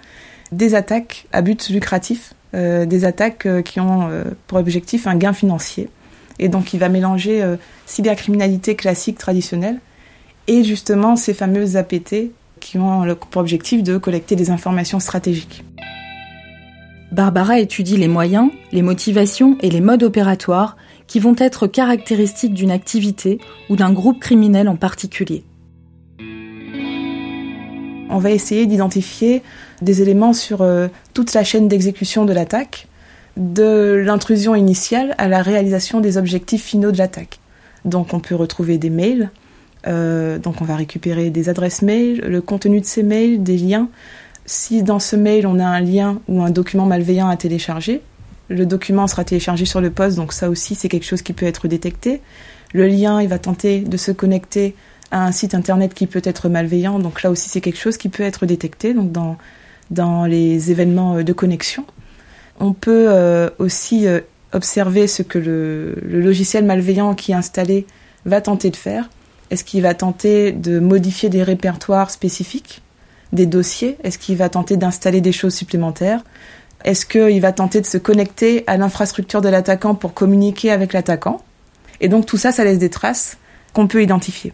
des 0.53 0.75
attaques 0.77 1.27
à 1.33 1.43
but 1.43 1.69
lucratif, 1.71 2.33
des 2.53 3.05
attaques 3.05 3.49
qui 3.65 3.81
ont 3.81 4.09
pour 4.47 4.59
objectif 4.59 5.09
un 5.09 5.17
gain 5.17 5.33
financier. 5.33 5.89
Et 6.39 6.49
donc 6.49 6.75
il 6.75 6.81
va 6.81 6.89
mélanger 6.89 7.43
cybercriminalité 7.87 8.77
classique 8.77 9.19
traditionnelle 9.19 9.79
et 10.49 10.65
justement 10.65 11.17
ces 11.17 11.35
fameuses 11.35 11.77
APT 11.77 12.31
qui 12.61 12.79
ont 12.79 13.07
pour 13.31 13.41
objectif 13.41 13.83
de 13.83 13.97
collecter 13.99 14.37
des 14.37 14.51
informations 14.51 15.01
stratégiques. 15.01 15.65
Barbara 17.13 17.61
étudie 17.61 17.97
les 17.97 18.09
moyens, 18.09 18.51
les 18.73 18.83
motivations 18.83 19.57
et 19.61 19.71
les 19.71 19.81
modes 19.81 20.03
opératoires 20.03 20.77
qui 21.07 21.21
vont 21.21 21.37
être 21.39 21.67
caractéristiques 21.67 22.55
d'une 22.55 22.71
activité 22.71 23.39
ou 23.71 23.77
d'un 23.77 23.93
groupe 23.93 24.19
criminel 24.19 24.69
en 24.69 24.77
particulier. 24.77 25.45
On 28.09 28.19
va 28.19 28.31
essayer 28.31 28.67
d'identifier 28.67 29.43
des 29.83 30.03
éléments 30.03 30.33
sur 30.33 30.63
euh, 30.63 30.89
toute 31.15 31.33
la 31.35 31.45
chaîne 31.45 31.69
d'exécution 31.69 32.25
de 32.25 32.33
l'attaque, 32.33 32.89
de 33.37 34.03
l'intrusion 34.05 34.55
initiale 34.55 35.15
à 35.19 35.29
la 35.29 35.43
réalisation 35.43 36.01
des 36.01 36.17
objectifs 36.17 36.65
finaux 36.65 36.91
de 36.91 36.99
l'attaque. 36.99 37.39
Donc 37.85 38.15
on 38.15 38.21
peut 38.21 38.35
retrouver 38.35 38.79
des 38.79 38.91
mails, 38.91 39.31
euh, 39.87 40.39
donc 40.39 40.61
on 40.61 40.65
va 40.65 40.77
récupérer 40.77 41.31
des 41.31 41.49
adresses 41.49 41.83
mail, 41.83 42.21
le 42.21 42.41
contenu 42.41 42.81
de 42.81 42.87
ces 42.87 43.03
mails, 43.03 43.43
des 43.43 43.57
liens. 43.57 43.89
Si 44.47 44.83
dans 44.83 44.99
ce 44.99 45.17
mail 45.17 45.47
on 45.47 45.59
a 45.59 45.67
un 45.67 45.81
lien 45.81 46.21
ou 46.29 46.43
un 46.43 46.51
document 46.51 46.87
malveillant 46.87 47.29
à 47.29 47.37
télécharger, 47.37 48.01
le 48.49 48.65
document 48.65 49.07
sera 49.07 49.25
téléchargé 49.25 49.65
sur 49.65 49.81
le 49.81 49.91
poste, 49.91 50.17
donc 50.17 50.33
ça 50.33 50.49
aussi 50.49 50.75
c'est 50.75 50.89
quelque 50.89 51.07
chose 51.07 51.23
qui 51.23 51.33
peut 51.33 51.47
être 51.47 51.69
détecté. 51.69 52.21
Le 52.73 52.87
lien, 52.87 53.23
il 53.23 53.29
va 53.29 53.39
tenter 53.39 53.81
de 53.81 53.97
se 53.97 54.13
connecter 54.13 54.75
à 55.11 55.25
un 55.25 55.33
site 55.33 55.55
internet 55.55 55.95
qui 55.95 56.07
peut 56.07 56.23
être 56.25 56.49
malveillant, 56.49 56.99
donc 56.99 57.23
là 57.23 57.31
aussi 57.31 57.49
c'est 57.49 57.61
quelque 57.61 57.79
chose 57.79 57.97
qui 57.97 58.09
peut 58.09 58.23
être 58.23 58.47
détecté 58.47 58.95
donc 58.95 59.13
dans, 59.13 59.37
dans 59.91 60.25
les 60.25 60.71
événements 60.71 61.17
euh, 61.17 61.23
de 61.23 61.33
connexion. 61.33 61.85
On 62.61 62.73
peut 62.73 63.07
euh, 63.09 63.51
aussi 63.59 64.07
euh, 64.07 64.21
observer 64.53 65.07
ce 65.07 65.23
que 65.23 65.39
le, 65.39 65.95
le, 66.03 66.21
logiciel 66.21 66.65
malveillant 66.65 67.15
qui 67.15 67.33
est 67.33 67.35
installé 67.35 67.87
va 68.25 68.41
tenter 68.41 68.71
de 68.71 68.77
faire. 68.77 69.09
Est-ce 69.51 69.65
qu'il 69.65 69.83
va 69.83 69.95
tenter 69.95 70.53
de 70.53 70.81
modifier 70.81 71.29
des 71.29 71.43
répertoires 71.43 72.11
spécifiques, 72.11 72.83
des 73.33 73.47
dossiers? 73.47 73.97
Est-ce 74.03 74.19
qu'il 74.19 74.37
va 74.37 74.49
tenter 74.49 74.77
d'installer 74.77 75.21
des 75.21 75.33
choses 75.33 75.55
supplémentaires? 75.55 76.25
Est-ce 76.85 77.07
qu'il 77.07 77.41
va 77.41 77.53
tenter 77.53 77.81
de 77.81 77.87
se 77.87 77.99
connecter 77.99 78.65
à 78.67 78.77
l'infrastructure 78.77 79.41
de 79.41 79.49
l'attaquant 79.49 79.95
pour 79.95 80.15
communiquer 80.15 80.71
avec 80.71 80.93
l'attaquant? 80.93 81.43
Et 82.01 82.09
donc 82.09 82.27
tout 82.27 82.37
ça, 82.37 82.53
ça 82.53 82.65
laisse 82.65 82.79
des 82.79 82.91
traces 82.91 83.39
qu'on 83.73 83.87
peut 83.87 84.03
identifier. 84.03 84.53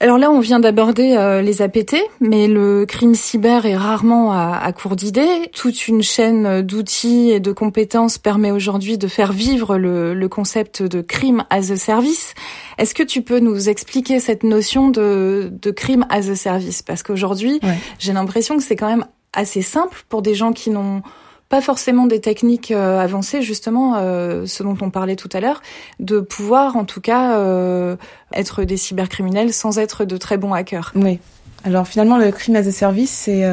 Alors 0.00 0.18
là, 0.18 0.30
on 0.30 0.40
vient 0.40 0.58
d'aborder 0.58 1.16
euh, 1.16 1.40
les 1.40 1.62
APT, 1.62 1.96
mais 2.20 2.48
le 2.48 2.84
crime 2.84 3.14
cyber 3.14 3.64
est 3.64 3.76
rarement 3.76 4.32
à, 4.32 4.72
court 4.72 4.96
d'idées. 4.96 5.48
Toute 5.54 5.86
une 5.86 6.02
chaîne 6.02 6.62
d'outils 6.62 7.30
et 7.30 7.38
de 7.38 7.52
compétences 7.52 8.18
permet 8.18 8.50
aujourd'hui 8.50 8.98
de 8.98 9.06
faire 9.06 9.32
vivre 9.32 9.78
le, 9.78 10.28
concept 10.28 10.82
de 10.82 11.00
crime 11.00 11.44
as 11.48 11.70
a 11.70 11.76
service. 11.76 12.34
Est-ce 12.76 12.94
que 12.94 13.04
tu 13.04 13.22
peux 13.22 13.38
nous 13.38 13.68
expliquer 13.68 14.18
cette 14.18 14.42
notion 14.42 14.90
de, 14.90 15.48
de 15.52 15.70
crime 15.70 16.06
as 16.10 16.28
a 16.28 16.34
service? 16.34 16.82
Parce 16.82 17.04
qu'aujourd'hui, 17.04 17.60
j'ai 18.00 18.12
l'impression 18.12 18.56
que 18.56 18.64
c'est 18.64 18.76
quand 18.76 18.88
même 18.88 19.06
assez 19.32 19.62
simple 19.62 20.02
pour 20.08 20.22
des 20.22 20.34
gens 20.34 20.52
qui 20.52 20.70
n'ont 20.70 21.02
pas 21.54 21.60
forcément 21.60 22.06
des 22.06 22.20
techniques 22.20 22.72
euh, 22.72 22.98
avancées, 22.98 23.40
justement, 23.40 23.94
euh, 23.98 24.44
ce 24.44 24.64
dont 24.64 24.76
on 24.80 24.90
parlait 24.90 25.14
tout 25.14 25.28
à 25.32 25.38
l'heure, 25.38 25.62
de 26.00 26.18
pouvoir 26.18 26.76
en 26.76 26.84
tout 26.84 27.00
cas 27.00 27.38
euh, 27.38 27.94
être 28.32 28.64
des 28.64 28.76
cybercriminels 28.76 29.52
sans 29.52 29.78
être 29.78 30.04
de 30.04 30.16
très 30.16 30.36
bons 30.36 30.52
hackers. 30.52 30.92
Oui. 30.96 31.20
Alors 31.62 31.86
finalement, 31.86 32.18
le 32.18 32.32
crime 32.32 32.56
as 32.56 32.66
a 32.66 32.72
service, 32.72 33.10
c'est 33.12 33.48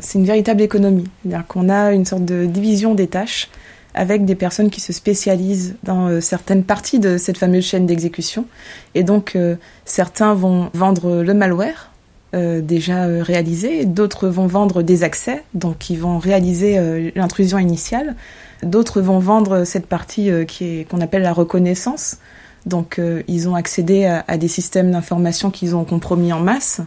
c'est 0.00 0.18
une 0.20 0.24
véritable 0.24 0.62
économie. 0.62 1.08
C'est-à-dire 1.22 1.44
qu'on 1.48 1.68
a 1.68 1.92
une 1.92 2.04
sorte 2.04 2.24
de 2.24 2.46
division 2.46 2.94
des 2.94 3.08
tâches 3.08 3.48
avec 3.94 4.24
des 4.24 4.36
personnes 4.36 4.70
qui 4.70 4.80
se 4.80 4.92
spécialisent 4.92 5.74
dans 5.82 6.20
certaines 6.20 6.62
parties 6.62 7.00
de 7.00 7.18
cette 7.18 7.38
fameuse 7.38 7.64
chaîne 7.64 7.86
d'exécution. 7.86 8.46
Et 8.94 9.02
donc, 9.02 9.36
certains 9.84 10.32
vont 10.32 10.70
vendre 10.74 11.22
le 11.22 11.34
malware, 11.34 11.90
euh, 12.34 12.60
déjà 12.60 13.04
euh, 13.04 13.22
réalisés, 13.22 13.84
d'autres 13.84 14.26
vont 14.26 14.48
vendre 14.48 14.82
des 14.82 15.04
accès, 15.04 15.44
donc 15.54 15.90
ils 15.90 15.98
vont 15.98 16.18
réaliser 16.18 16.76
euh, 16.76 17.10
l'intrusion 17.14 17.56
initiale, 17.56 18.16
d'autres 18.64 19.00
vont 19.00 19.20
vendre 19.20 19.62
cette 19.62 19.86
partie 19.86 20.30
qui 20.48 20.64
est 20.64 20.88
qu'on 20.88 21.00
appelle 21.00 21.22
la 21.22 21.32
reconnaissance, 21.32 22.16
donc 22.64 23.00
ils 23.28 23.48
ont 23.48 23.54
accédé 23.54 24.06
à, 24.06 24.36
des 24.38 24.48
systèmes 24.48 24.90
d'information 24.90 25.50
qu'ils 25.50 25.76
ont 25.76 25.84
compromis 25.84 26.32
en 26.32 26.40
masse, 26.40 26.80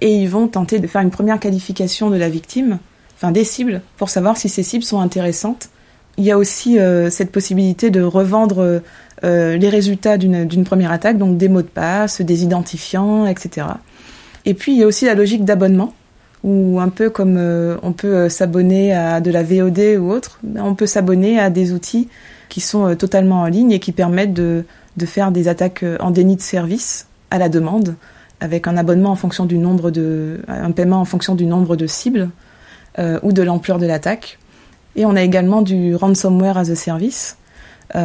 et 0.00 0.14
ils 0.14 0.28
vont 0.28 0.46
tenter 0.46 0.78
de 0.78 0.86
faire 0.86 1.00
une 1.00 1.10
première 1.10 1.40
qualification 1.40 2.10
de 2.10 2.16
la 2.16 2.28
victime, 2.28 2.78
enfin 3.16 3.32
des 3.32 3.44
cibles, 3.44 3.80
pour 3.96 4.08
savoir 4.08 4.36
si 4.36 4.48
ces 4.48 4.62
cibles 4.62 4.84
sont 4.84 5.00
intéressantes. 5.00 5.70
Il 6.18 6.24
y 6.24 6.30
a 6.30 6.38
aussi 6.38 6.78
cette 7.10 7.32
possibilité 7.32 7.90
de 7.90 8.02
revendre 8.02 8.82
les 9.22 9.68
résultats 9.68 10.18
d'une 10.18 10.64
première 10.64 10.92
attaque, 10.92 11.16
donc 11.16 11.38
des 11.38 11.48
mots 11.48 11.62
de 11.62 11.66
passe, 11.66 12.20
des 12.20 12.44
identifiants, 12.44 13.26
etc. 13.26 13.66
Et 14.46 14.54
puis 14.54 14.72
il 14.72 14.78
y 14.78 14.84
a 14.84 14.86
aussi 14.86 15.04
la 15.04 15.14
logique 15.14 15.44
d'abonnement, 15.44 15.92
où 16.44 16.78
un 16.80 16.88
peu 16.88 17.10
comme 17.10 17.36
euh, 17.36 17.76
on 17.82 17.92
peut 17.92 18.14
euh, 18.14 18.28
s'abonner 18.28 18.94
à 18.94 19.20
de 19.20 19.32
la 19.32 19.42
VOD 19.42 19.98
ou 19.98 20.10
autre, 20.10 20.38
ben, 20.44 20.62
on 20.64 20.76
peut 20.76 20.86
s'abonner 20.86 21.40
à 21.40 21.50
des 21.50 21.72
outils 21.72 22.08
qui 22.48 22.60
sont 22.60 22.86
euh, 22.86 22.94
totalement 22.94 23.42
en 23.42 23.46
ligne 23.46 23.72
et 23.72 23.80
qui 23.80 23.90
permettent 23.90 24.32
de, 24.32 24.64
de 24.96 25.06
faire 25.06 25.32
des 25.32 25.48
attaques 25.48 25.84
en 25.98 26.12
déni 26.12 26.36
de 26.36 26.40
service 26.40 27.08
à 27.32 27.38
la 27.38 27.48
demande, 27.48 27.96
avec 28.40 28.68
un 28.68 28.76
abonnement 28.76 29.10
en 29.10 29.16
fonction 29.16 29.46
du 29.46 29.58
nombre 29.58 29.90
de, 29.90 30.40
un 30.46 30.70
paiement 30.70 31.00
en 31.00 31.04
fonction 31.04 31.34
du 31.34 31.44
nombre 31.44 31.74
de 31.74 31.86
cibles 31.86 32.30
ou 33.22 33.32
de 33.32 33.42
l'ampleur 33.42 33.78
de 33.78 33.86
l'attaque. 33.86 34.38
Et 34.94 35.04
on 35.04 35.16
a 35.16 35.22
également 35.22 35.60
du 35.60 35.94
ransomware 35.94 36.56
as 36.56 36.70
a 36.70 36.74
service, 36.74 37.36
où 37.94 37.98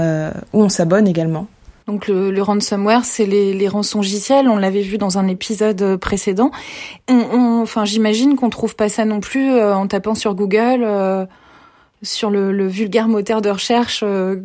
on 0.53 0.69
s'abonne 0.69 1.07
également 1.07 1.47
donc 1.91 2.07
le, 2.07 2.41
ransomware, 2.41 3.03
c'est 3.03 3.25
les, 3.25 3.53
les 3.53 3.67
rançongiciels. 3.67 4.47
On 4.47 4.55
l'avait 4.55 4.81
vu 4.81 4.97
dans 4.97 5.17
un 5.17 5.27
épisode 5.27 5.97
précédent. 5.97 6.51
enfin, 7.09 7.83
j'imagine 7.83 8.37
qu'on 8.37 8.49
trouve 8.49 8.75
pas 8.75 8.87
ça 8.87 9.03
non 9.03 9.19
plus 9.19 9.51
euh, 9.51 9.75
en 9.75 9.87
tapant 9.87 10.15
sur 10.15 10.33
Google, 10.33 10.83
euh, 10.83 11.25
sur 12.01 12.29
le, 12.29 12.67
vulgaire 12.67 13.09
moteur 13.09 13.41
de 13.41 13.49
recherche 13.49 14.03
euh, 14.05 14.37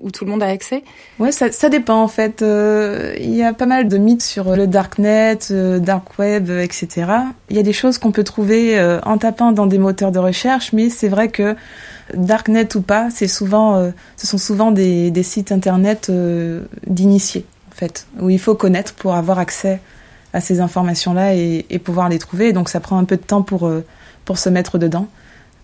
où 0.00 0.12
tout 0.12 0.24
le 0.24 0.30
monde 0.30 0.44
a 0.44 0.46
accès. 0.46 0.84
Ouais, 1.18 1.32
ça, 1.32 1.50
ça 1.50 1.68
dépend 1.68 2.00
en 2.00 2.08
fait. 2.08 2.40
Il 2.40 3.34
y 3.34 3.42
a 3.42 3.52
pas 3.52 3.66
mal 3.66 3.88
de 3.88 3.98
mythes 3.98 4.22
sur 4.22 4.54
le 4.54 4.68
darknet, 4.68 5.38
dark 5.80 6.18
web, 6.20 6.50
etc. 6.50 6.88
Il 7.50 7.56
y 7.56 7.58
a 7.58 7.64
des 7.64 7.72
choses 7.72 7.98
qu'on 7.98 8.12
peut 8.12 8.24
trouver 8.24 8.80
en 9.04 9.18
tapant 9.18 9.50
dans 9.50 9.66
des 9.66 9.78
moteurs 9.78 10.12
de 10.12 10.20
recherche, 10.20 10.72
mais 10.72 10.88
c'est 10.88 11.08
vrai 11.08 11.28
que 11.28 11.56
darknet 12.14 12.76
ou 12.76 12.80
pas, 12.80 13.08
c'est 13.10 13.28
souvent, 13.28 13.76
euh, 13.76 13.90
ce 14.16 14.26
sont 14.26 14.38
souvent 14.38 14.70
des, 14.70 15.22
sites 15.22 15.52
internet 15.52 16.08
euh, 16.10 16.62
d'initiés, 16.86 17.46
en 17.70 17.74
fait, 17.74 18.06
où 18.20 18.30
il 18.30 18.38
faut 18.38 18.54
connaître 18.54 18.94
pour 18.94 19.14
avoir 19.14 19.38
accès 19.38 19.80
à 20.32 20.40
ces 20.40 20.60
informations-là 20.60 21.34
et, 21.34 21.80
pouvoir 21.82 22.08
les 22.08 22.18
trouver. 22.18 22.52
Donc 22.52 22.68
ça 22.68 22.80
prend 22.80 22.98
un 22.98 23.04
peu 23.04 23.16
de 23.16 23.22
temps 23.22 23.42
pour, 23.42 23.66
euh, 23.66 23.84
pour 24.24 24.38
se 24.38 24.48
mettre 24.48 24.78
dedans. 24.78 25.08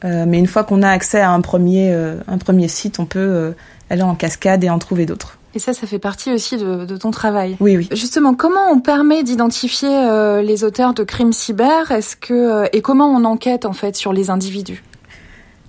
mais 0.04 0.38
une 0.38 0.46
fois 0.46 0.62
qu'on 0.62 0.82
a 0.82 0.90
accès 0.90 1.20
à 1.20 1.30
un 1.30 1.40
premier, 1.40 1.92
un 2.28 2.38
premier 2.38 2.68
site, 2.68 3.00
on 3.00 3.06
peut 3.06 3.54
aller 3.90 4.02
en 4.02 4.14
cascade 4.14 4.62
et 4.62 4.70
en 4.70 4.78
trouver 4.78 5.04
d'autres. 5.06 5.38
Et 5.54 5.58
ça, 5.58 5.72
ça 5.72 5.86
fait 5.86 5.98
partie 5.98 6.32
aussi 6.32 6.58
de, 6.58 6.84
de, 6.84 6.96
ton 6.96 7.10
travail. 7.10 7.56
Oui, 7.60 7.76
oui. 7.76 7.88
Justement, 7.90 8.34
comment 8.34 8.70
on 8.70 8.78
permet 8.78 9.24
d'identifier 9.24 9.96
les 10.44 10.64
auteurs 10.64 10.94
de 10.94 11.02
crimes 11.02 11.32
cyber? 11.32 11.90
Est-ce 11.90 12.14
que 12.14 12.68
et 12.76 12.82
comment 12.82 13.08
on 13.08 13.24
enquête 13.24 13.64
en 13.64 13.72
fait 13.72 13.96
sur 13.96 14.12
les 14.12 14.30
individus? 14.30 14.84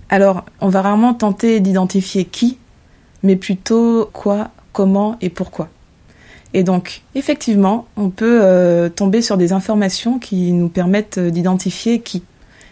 Alors, 0.08 0.44
on 0.60 0.68
va 0.68 0.82
rarement 0.82 1.14
tenter 1.14 1.60
d'identifier 1.60 2.24
qui, 2.24 2.58
mais 3.22 3.36
plutôt 3.36 4.08
quoi, 4.12 4.50
comment 4.72 5.16
et 5.20 5.28
pourquoi. 5.28 5.68
Et 6.54 6.62
donc, 6.62 7.02
effectivement, 7.14 7.86
on 7.96 8.08
peut 8.08 8.40
euh, 8.42 8.88
tomber 8.88 9.20
sur 9.20 9.36
des 9.36 9.52
informations 9.52 10.18
qui 10.18 10.52
nous 10.52 10.68
permettent 10.68 11.18
euh, 11.18 11.30
d'identifier 11.30 12.00
qui. 12.00 12.22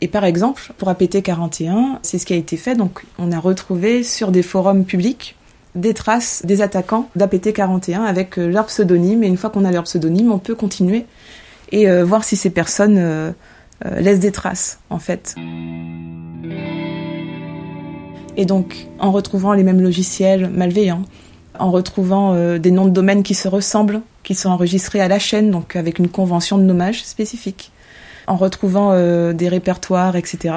Et 0.00 0.08
par 0.08 0.24
exemple, 0.24 0.72
pour 0.78 0.88
APT41, 0.88 1.98
c'est 2.02 2.18
ce 2.18 2.24
qui 2.24 2.32
a 2.32 2.36
été 2.36 2.56
fait. 2.56 2.74
Donc, 2.74 3.04
on 3.18 3.32
a 3.32 3.38
retrouvé 3.38 4.02
sur 4.02 4.30
des 4.30 4.42
forums 4.42 4.84
publics 4.84 5.36
des 5.74 5.92
traces 5.92 6.40
des 6.46 6.62
attaquants 6.62 7.10
d'APT41 7.18 8.00
avec 8.00 8.38
euh, 8.38 8.46
leur 8.46 8.66
pseudonyme. 8.66 9.22
Et 9.22 9.26
une 9.26 9.36
fois 9.36 9.50
qu'on 9.50 9.66
a 9.66 9.70
leur 9.70 9.82
pseudonyme, 9.82 10.32
on 10.32 10.38
peut 10.38 10.54
continuer 10.54 11.04
et 11.72 11.90
voir 12.02 12.22
si 12.22 12.36
ces 12.36 12.50
personnes 12.50 13.34
laissent 13.98 14.20
des 14.20 14.30
traces, 14.30 14.78
en 14.88 15.00
fait. 15.00 15.34
Et 18.36 18.44
donc, 18.44 18.86
en 18.98 19.12
retrouvant 19.12 19.54
les 19.54 19.62
mêmes 19.62 19.80
logiciels 19.80 20.50
malveillants, 20.50 21.04
en 21.58 21.70
retrouvant 21.70 22.34
euh, 22.34 22.58
des 22.58 22.70
noms 22.70 22.84
de 22.84 22.90
domaines 22.90 23.22
qui 23.22 23.34
se 23.34 23.48
ressemblent, 23.48 24.02
qui 24.22 24.34
sont 24.34 24.50
enregistrés 24.50 25.00
à 25.00 25.08
la 25.08 25.18
chaîne, 25.18 25.50
donc 25.50 25.76
avec 25.76 25.98
une 25.98 26.08
convention 26.08 26.58
de 26.58 26.62
nommage 26.62 27.04
spécifique, 27.04 27.72
en 28.26 28.36
retrouvant 28.36 28.90
euh, 28.92 29.32
des 29.32 29.48
répertoires, 29.48 30.16
etc. 30.16 30.54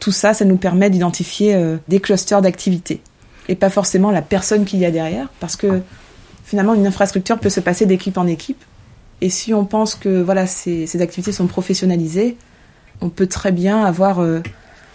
Tout 0.00 0.12
ça, 0.12 0.34
ça 0.34 0.44
nous 0.44 0.56
permet 0.56 0.90
d'identifier 0.90 1.54
euh, 1.54 1.76
des 1.88 2.00
clusters 2.00 2.42
d'activités 2.42 3.00
et 3.48 3.54
pas 3.54 3.70
forcément 3.70 4.10
la 4.10 4.22
personne 4.22 4.64
qu'il 4.64 4.80
y 4.80 4.84
a 4.84 4.90
derrière, 4.90 5.28
parce 5.38 5.54
que 5.54 5.80
finalement, 6.44 6.74
une 6.74 6.86
infrastructure 6.86 7.38
peut 7.38 7.50
se 7.50 7.60
passer 7.60 7.86
d'équipe 7.86 8.18
en 8.18 8.26
équipe. 8.26 8.62
Et 9.20 9.30
si 9.30 9.54
on 9.54 9.64
pense 9.64 9.94
que 9.94 10.20
voilà, 10.20 10.48
ces, 10.48 10.88
ces 10.88 11.00
activités 11.00 11.30
sont 11.30 11.46
professionnalisées, 11.46 12.36
on 13.00 13.08
peut 13.08 13.28
très 13.28 13.52
bien 13.52 13.84
avoir 13.84 14.20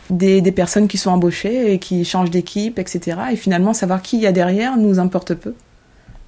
des, 0.10 0.52
personnes 0.52 0.88
qui 0.88 0.98
sont 0.98 1.12
embauchées 1.12 1.74
et 1.74 1.80
qui 1.80 2.04
changent 2.06 2.32
d'équipe, 2.32 2.80
etc. 2.80 3.18
Et 3.32 3.36
finalement, 3.36 3.74
savoir 3.74 4.02
qui 4.02 4.18
il 4.18 4.24
y 4.24 4.28
a 4.28 4.32
derrière 4.32 4.78
nous 4.78 5.00
importe 5.00 5.34
peu. 5.34 5.54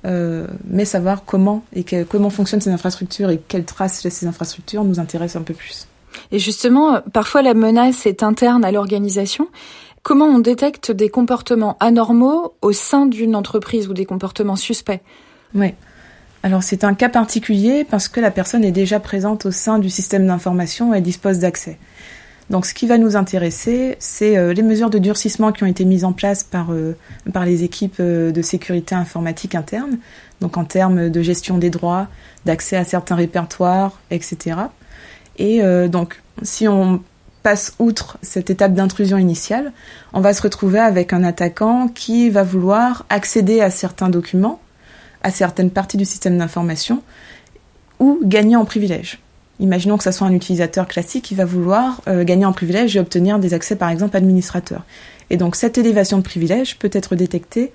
Euh, 0.06 0.48
mais 0.68 0.84
savoir 0.84 1.24
comment 1.24 1.64
et 1.74 1.86
comment 2.10 2.30
fonctionnent 2.30 2.60
ces 2.60 2.72
infrastructures 2.72 3.30
et 3.30 3.40
quelles 3.48 3.64
traces 3.64 4.04
laissent 4.04 4.18
ces 4.18 4.28
infrastructures 4.28 4.84
nous 4.84 5.00
intéresse 5.00 5.38
un 5.38 5.44
peu 5.44 5.54
plus. 5.54 5.88
Et 6.32 6.40
justement, 6.40 7.00
parfois 7.14 7.42
la 7.42 7.54
menace 7.54 8.06
est 8.06 8.22
interne 8.22 8.66
à 8.66 8.72
l'organisation. 8.72 9.48
Comment 10.02 10.26
on 10.26 10.40
détecte 10.40 10.92
des 10.92 11.08
comportements 11.08 11.78
anormaux 11.80 12.56
au 12.62 12.74
sein 12.74 13.06
d'une 13.06 13.36
entreprise 13.36 13.88
ou 13.88 13.94
des 13.94 14.06
comportements 14.06 14.58
suspects? 14.58 15.00
Oui. 15.56 15.74
Alors 16.44 16.62
c'est 16.62 16.84
un 16.84 16.94
cas 16.94 17.08
particulier 17.08 17.86
parce 17.90 18.10
que 18.10 18.20
la 18.20 18.30
personne 18.30 18.66
est 18.66 18.72
déjà 18.72 19.00
présente 19.00 19.46
au 19.46 19.52
sein 19.52 19.80
du 19.80 19.90
système 19.90 20.28
d'information 20.28 20.94
et 20.94 21.00
dispose 21.00 21.40
d'accès. 21.40 21.78
Donc 22.50 22.66
ce 22.66 22.74
qui 22.74 22.88
va 22.88 22.98
nous 22.98 23.16
intéresser, 23.16 23.96
c'est 24.00 24.38
euh, 24.38 24.54
les 24.54 24.64
mesures 24.64 24.90
de 24.90 24.98
durcissement 24.98 25.52
qui 25.52 25.64
ont 25.64 25.68
été 25.68 25.86
mises 25.86 26.04
en 26.04 26.12
place 26.12 26.44
par, 26.44 26.72
euh, 26.72 26.96
par 27.32 27.46
les 27.46 27.64
équipes 27.64 27.98
euh, 28.00 28.32
de 28.32 28.42
sécurité 28.42 28.96
informatique 28.96 29.56
interne, 29.56 29.98
donc 30.42 30.58
en 30.58 30.66
termes 30.66 31.10
de 31.10 31.22
gestion 31.22 31.58
des 31.58 31.70
droits, 31.70 32.08
d'accès 32.46 32.76
à 32.76 32.84
certains 32.84 33.16
répertoires, 33.16 34.00
etc. 34.12 34.58
Et 35.40 35.64
donc 35.88 36.22
si 36.44 36.68
on 36.68 37.02
passe 37.42 37.74
outre 37.80 38.20
cette 38.22 38.52
étape 38.52 38.74
d'intrusion 38.74 39.18
initiale, 39.18 39.72
on 40.14 40.22
va 40.22 40.32
se 40.34 40.44
retrouver 40.44 40.78
avec 40.78 41.12
un 41.12 41.24
attaquant 41.24 41.88
qui 41.88 42.30
va 42.30 42.44
vouloir 42.44 43.06
accéder 43.10 43.60
à 43.62 43.72
certains 43.72 44.10
documents, 44.10 44.62
à 45.24 45.32
certaines 45.32 45.72
parties 45.72 45.98
du 45.98 46.06
système 46.06 46.38
d'information, 46.38 47.02
ou 48.00 48.20
gagner 48.24 48.56
en 48.56 48.66
privilège. 48.66 49.23
Imaginons 49.64 49.98
que 49.98 50.04
ce 50.04 50.12
soit 50.12 50.28
un 50.28 50.34
utilisateur 50.34 50.90
classique 50.90 51.24
qui 51.24 51.36
va 51.36 51.46
vouloir 51.46 52.02
euh, 52.10 52.26
gagner 52.26 52.46
en 52.46 52.52
privilège 52.52 52.98
et 52.98 53.00
obtenir 53.00 53.40
des 53.40 53.54
accès 53.54 53.78
par 53.78 53.90
exemple 53.90 54.18
administrateurs. 54.18 54.84
Et 55.30 55.38
donc 55.38 55.56
cette 55.56 55.78
élévation 55.78 56.18
de 56.18 56.22
privilège 56.22 56.78
peut 56.78 56.90
être 56.92 57.16
détectée 57.16 57.72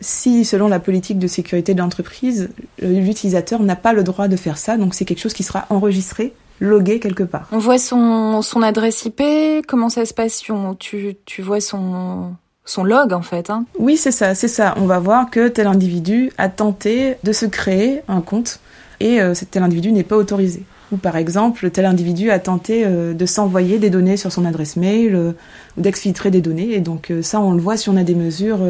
si, 0.00 0.44
selon 0.44 0.66
la 0.66 0.80
politique 0.80 1.20
de 1.20 1.28
sécurité 1.28 1.74
de 1.74 1.78
l'entreprise, 1.78 2.50
l'utilisateur 2.82 3.62
n'a 3.62 3.76
pas 3.76 3.92
le 3.92 4.02
droit 4.02 4.26
de 4.26 4.34
faire 4.34 4.58
ça. 4.58 4.76
Donc 4.76 4.94
c'est 4.94 5.04
quelque 5.04 5.20
chose 5.20 5.32
qui 5.32 5.44
sera 5.44 5.66
enregistré, 5.70 6.32
logué 6.58 6.98
quelque 6.98 7.22
part. 7.22 7.48
On 7.52 7.58
voit 7.58 7.78
son, 7.78 8.42
son 8.42 8.60
adresse 8.62 9.04
IP, 9.04 9.22
comment 9.68 9.90
ça 9.90 10.06
se 10.06 10.14
passe 10.14 10.42
tu, 10.80 11.16
tu 11.24 11.42
vois 11.42 11.60
son, 11.60 12.32
son 12.64 12.82
log 12.82 13.12
en 13.12 13.22
fait. 13.22 13.48
Hein? 13.48 13.64
Oui, 13.78 13.96
c'est 13.96 14.10
ça, 14.10 14.34
c'est 14.34 14.48
ça. 14.48 14.74
On 14.76 14.86
va 14.86 14.98
voir 14.98 15.30
que 15.30 15.46
tel 15.46 15.68
individu 15.68 16.32
a 16.36 16.48
tenté 16.48 17.14
de 17.22 17.32
se 17.32 17.46
créer 17.46 18.02
un 18.08 18.22
compte 18.22 18.58
et 18.98 19.20
tel 19.52 19.62
individu 19.62 19.92
n'est 19.92 20.02
pas 20.02 20.16
autorisé. 20.16 20.64
Ou 20.90 20.96
par 20.96 21.16
exemple, 21.16 21.70
tel 21.70 21.84
individu 21.84 22.30
a 22.30 22.38
tenté 22.38 22.86
de 22.86 23.26
s'envoyer 23.26 23.78
des 23.78 23.90
données 23.90 24.16
sur 24.16 24.32
son 24.32 24.46
adresse 24.46 24.76
mail 24.76 25.34
ou 25.76 25.80
d'exfiltrer 25.80 26.30
des 26.30 26.40
données. 26.40 26.72
Et 26.72 26.80
donc 26.80 27.12
ça, 27.20 27.40
on 27.40 27.52
le 27.52 27.60
voit 27.60 27.76
si 27.76 27.90
on 27.90 27.96
a 27.98 28.04
des 28.04 28.14
mesures 28.14 28.60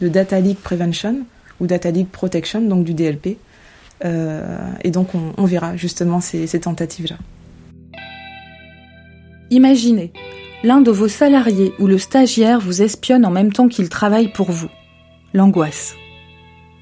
de 0.00 0.08
Data 0.08 0.40
Leak 0.40 0.62
Prevention 0.62 1.18
ou 1.60 1.66
Data 1.66 1.90
Leak 1.90 2.10
Protection, 2.10 2.62
donc 2.62 2.84
du 2.84 2.94
DLP. 2.94 3.36
et 4.02 4.90
donc 4.90 5.08
on, 5.36 5.44
verra 5.44 5.76
justement 5.76 6.22
ces 6.22 6.60
tentatives-là. 6.60 7.16
Imaginez, 9.50 10.12
l'un 10.64 10.80
de 10.80 10.90
vos 10.90 11.06
salariés 11.06 11.72
ou 11.78 11.86
le 11.86 11.98
stagiaire 11.98 12.58
vous 12.58 12.82
espionne 12.82 13.24
en 13.24 13.30
même 13.30 13.52
temps 13.52 13.68
qu'il 13.68 13.88
travaille 13.88 14.32
pour 14.32 14.50
vous. 14.50 14.68
L'angoisse. 15.34 15.94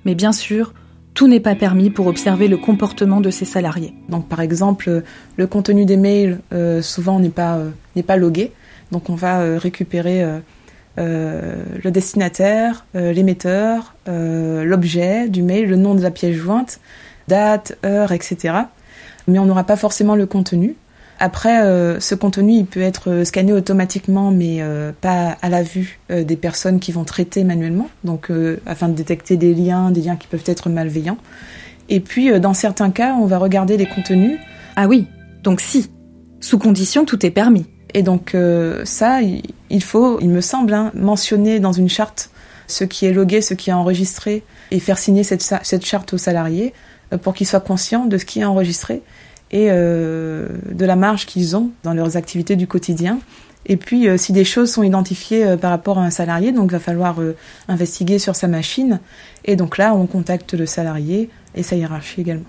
Mais 0.06 0.14
bien 0.14 0.32
sûr, 0.32 0.72
tout 1.14 1.28
n'est 1.28 1.40
pas 1.40 1.54
permis 1.54 1.90
pour 1.90 2.08
observer 2.08 2.48
le 2.48 2.56
comportement 2.56 3.20
de 3.20 3.30
ses 3.30 3.44
salariés. 3.44 3.94
Donc 4.08 4.28
par 4.28 4.40
exemple, 4.40 5.02
le 5.36 5.46
contenu 5.46 5.84
des 5.86 5.96
mails 5.96 6.40
euh, 6.52 6.82
souvent 6.82 7.20
n'est 7.20 7.30
pas, 7.30 7.56
euh, 7.56 8.02
pas 8.02 8.16
logué. 8.16 8.52
Donc 8.90 9.08
on 9.08 9.14
va 9.14 9.40
euh, 9.40 9.58
récupérer 9.58 10.24
le 10.96 11.90
destinataire, 11.90 12.86
l'émetteur, 12.94 13.94
l'objet 14.06 15.28
du 15.28 15.42
mail, 15.42 15.68
le 15.68 15.74
nom 15.74 15.96
de 15.96 16.02
la 16.02 16.12
pièce 16.12 16.36
jointe, 16.36 16.78
date, 17.26 17.76
heure, 17.84 18.12
etc. 18.12 18.54
Mais 19.26 19.40
on 19.40 19.44
n'aura 19.44 19.64
pas 19.64 19.74
forcément 19.74 20.14
le 20.14 20.26
contenu. 20.26 20.76
Après, 21.20 21.62
euh, 21.62 22.00
ce 22.00 22.14
contenu, 22.14 22.54
il 22.54 22.66
peut 22.66 22.80
être 22.80 23.10
euh, 23.10 23.24
scanné 23.24 23.52
automatiquement, 23.52 24.30
mais 24.30 24.58
euh, 24.60 24.92
pas 25.00 25.36
à 25.42 25.48
la 25.48 25.62
vue 25.62 26.00
des 26.10 26.36
personnes 26.36 26.80
qui 26.80 26.92
vont 26.92 27.04
traiter 27.04 27.44
manuellement, 27.44 27.88
donc 28.04 28.30
afin 28.66 28.88
de 28.88 28.94
détecter 28.94 29.36
des 29.36 29.54
liens, 29.54 29.90
des 29.90 30.02
liens 30.02 30.16
qui 30.16 30.26
peuvent 30.26 30.44
être 30.46 30.68
malveillants. 30.68 31.18
Et 31.88 32.00
puis, 32.00 32.38
dans 32.40 32.54
certains 32.54 32.90
cas, 32.90 33.14
on 33.20 33.26
va 33.26 33.38
regarder 33.38 33.76
les 33.76 33.86
contenus. 33.86 34.38
Ah 34.76 34.86
oui, 34.86 35.06
donc 35.42 35.60
si, 35.60 35.90
sous 36.40 36.58
condition, 36.58 37.04
tout 37.04 37.24
est 37.24 37.30
permis. 37.30 37.66
Et 37.94 38.02
donc 38.02 38.36
ça, 38.84 39.20
il 39.22 39.82
faut, 39.82 40.20
il 40.20 40.28
me 40.28 40.40
semble, 40.40 40.74
hein, 40.74 40.92
mentionner 40.94 41.60
dans 41.60 41.72
une 41.72 41.88
charte 41.88 42.30
ce 42.66 42.84
qui 42.84 43.06
est 43.06 43.12
logué, 43.12 43.40
ce 43.40 43.54
qui 43.54 43.70
est 43.70 43.74
enregistré, 43.74 44.42
et 44.70 44.78
faire 44.78 44.98
signer 44.98 45.24
cette, 45.24 45.42
cette 45.42 45.84
charte 45.84 46.12
aux 46.12 46.18
salariés 46.18 46.72
pour 47.22 47.34
qu'ils 47.34 47.46
soient 47.46 47.60
conscients 47.60 48.06
de 48.06 48.18
ce 48.18 48.24
qui 48.24 48.40
est 48.40 48.44
enregistré 48.44 49.02
et 49.54 49.68
euh, 49.70 50.48
de 50.72 50.84
la 50.84 50.96
marge 50.96 51.26
qu'ils 51.26 51.56
ont 51.56 51.70
dans 51.84 51.94
leurs 51.94 52.16
activités 52.16 52.56
du 52.56 52.66
quotidien. 52.66 53.20
Et 53.66 53.76
puis, 53.76 54.08
euh, 54.08 54.16
si 54.18 54.32
des 54.32 54.44
choses 54.44 54.72
sont 54.72 54.82
identifiées 54.82 55.46
euh, 55.46 55.56
par 55.56 55.70
rapport 55.70 56.00
à 56.00 56.02
un 56.02 56.10
salarié, 56.10 56.50
donc 56.50 56.70
il 56.70 56.72
va 56.72 56.80
falloir 56.80 57.16
investiguer 57.68 58.18
sur 58.18 58.34
sa 58.34 58.48
machine. 58.48 58.98
Et 59.44 59.54
donc 59.54 59.78
là, 59.78 59.94
on 59.94 60.06
contacte 60.06 60.54
le 60.54 60.66
salarié 60.66 61.30
et 61.54 61.62
sa 61.62 61.76
hiérarchie 61.76 62.20
également. 62.20 62.44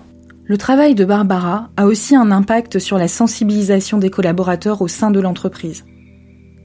Le 0.46 0.58
travail 0.58 0.96
de 0.96 1.04
Barbara 1.04 1.70
a 1.76 1.86
aussi 1.86 2.16
un 2.16 2.32
impact 2.32 2.80
sur 2.80 2.98
la 2.98 3.08
sensibilisation 3.08 3.98
des 3.98 4.10
collaborateurs 4.10 4.82
au 4.82 4.88
sein 4.88 5.12
de 5.12 5.20
l'entreprise. 5.20 5.84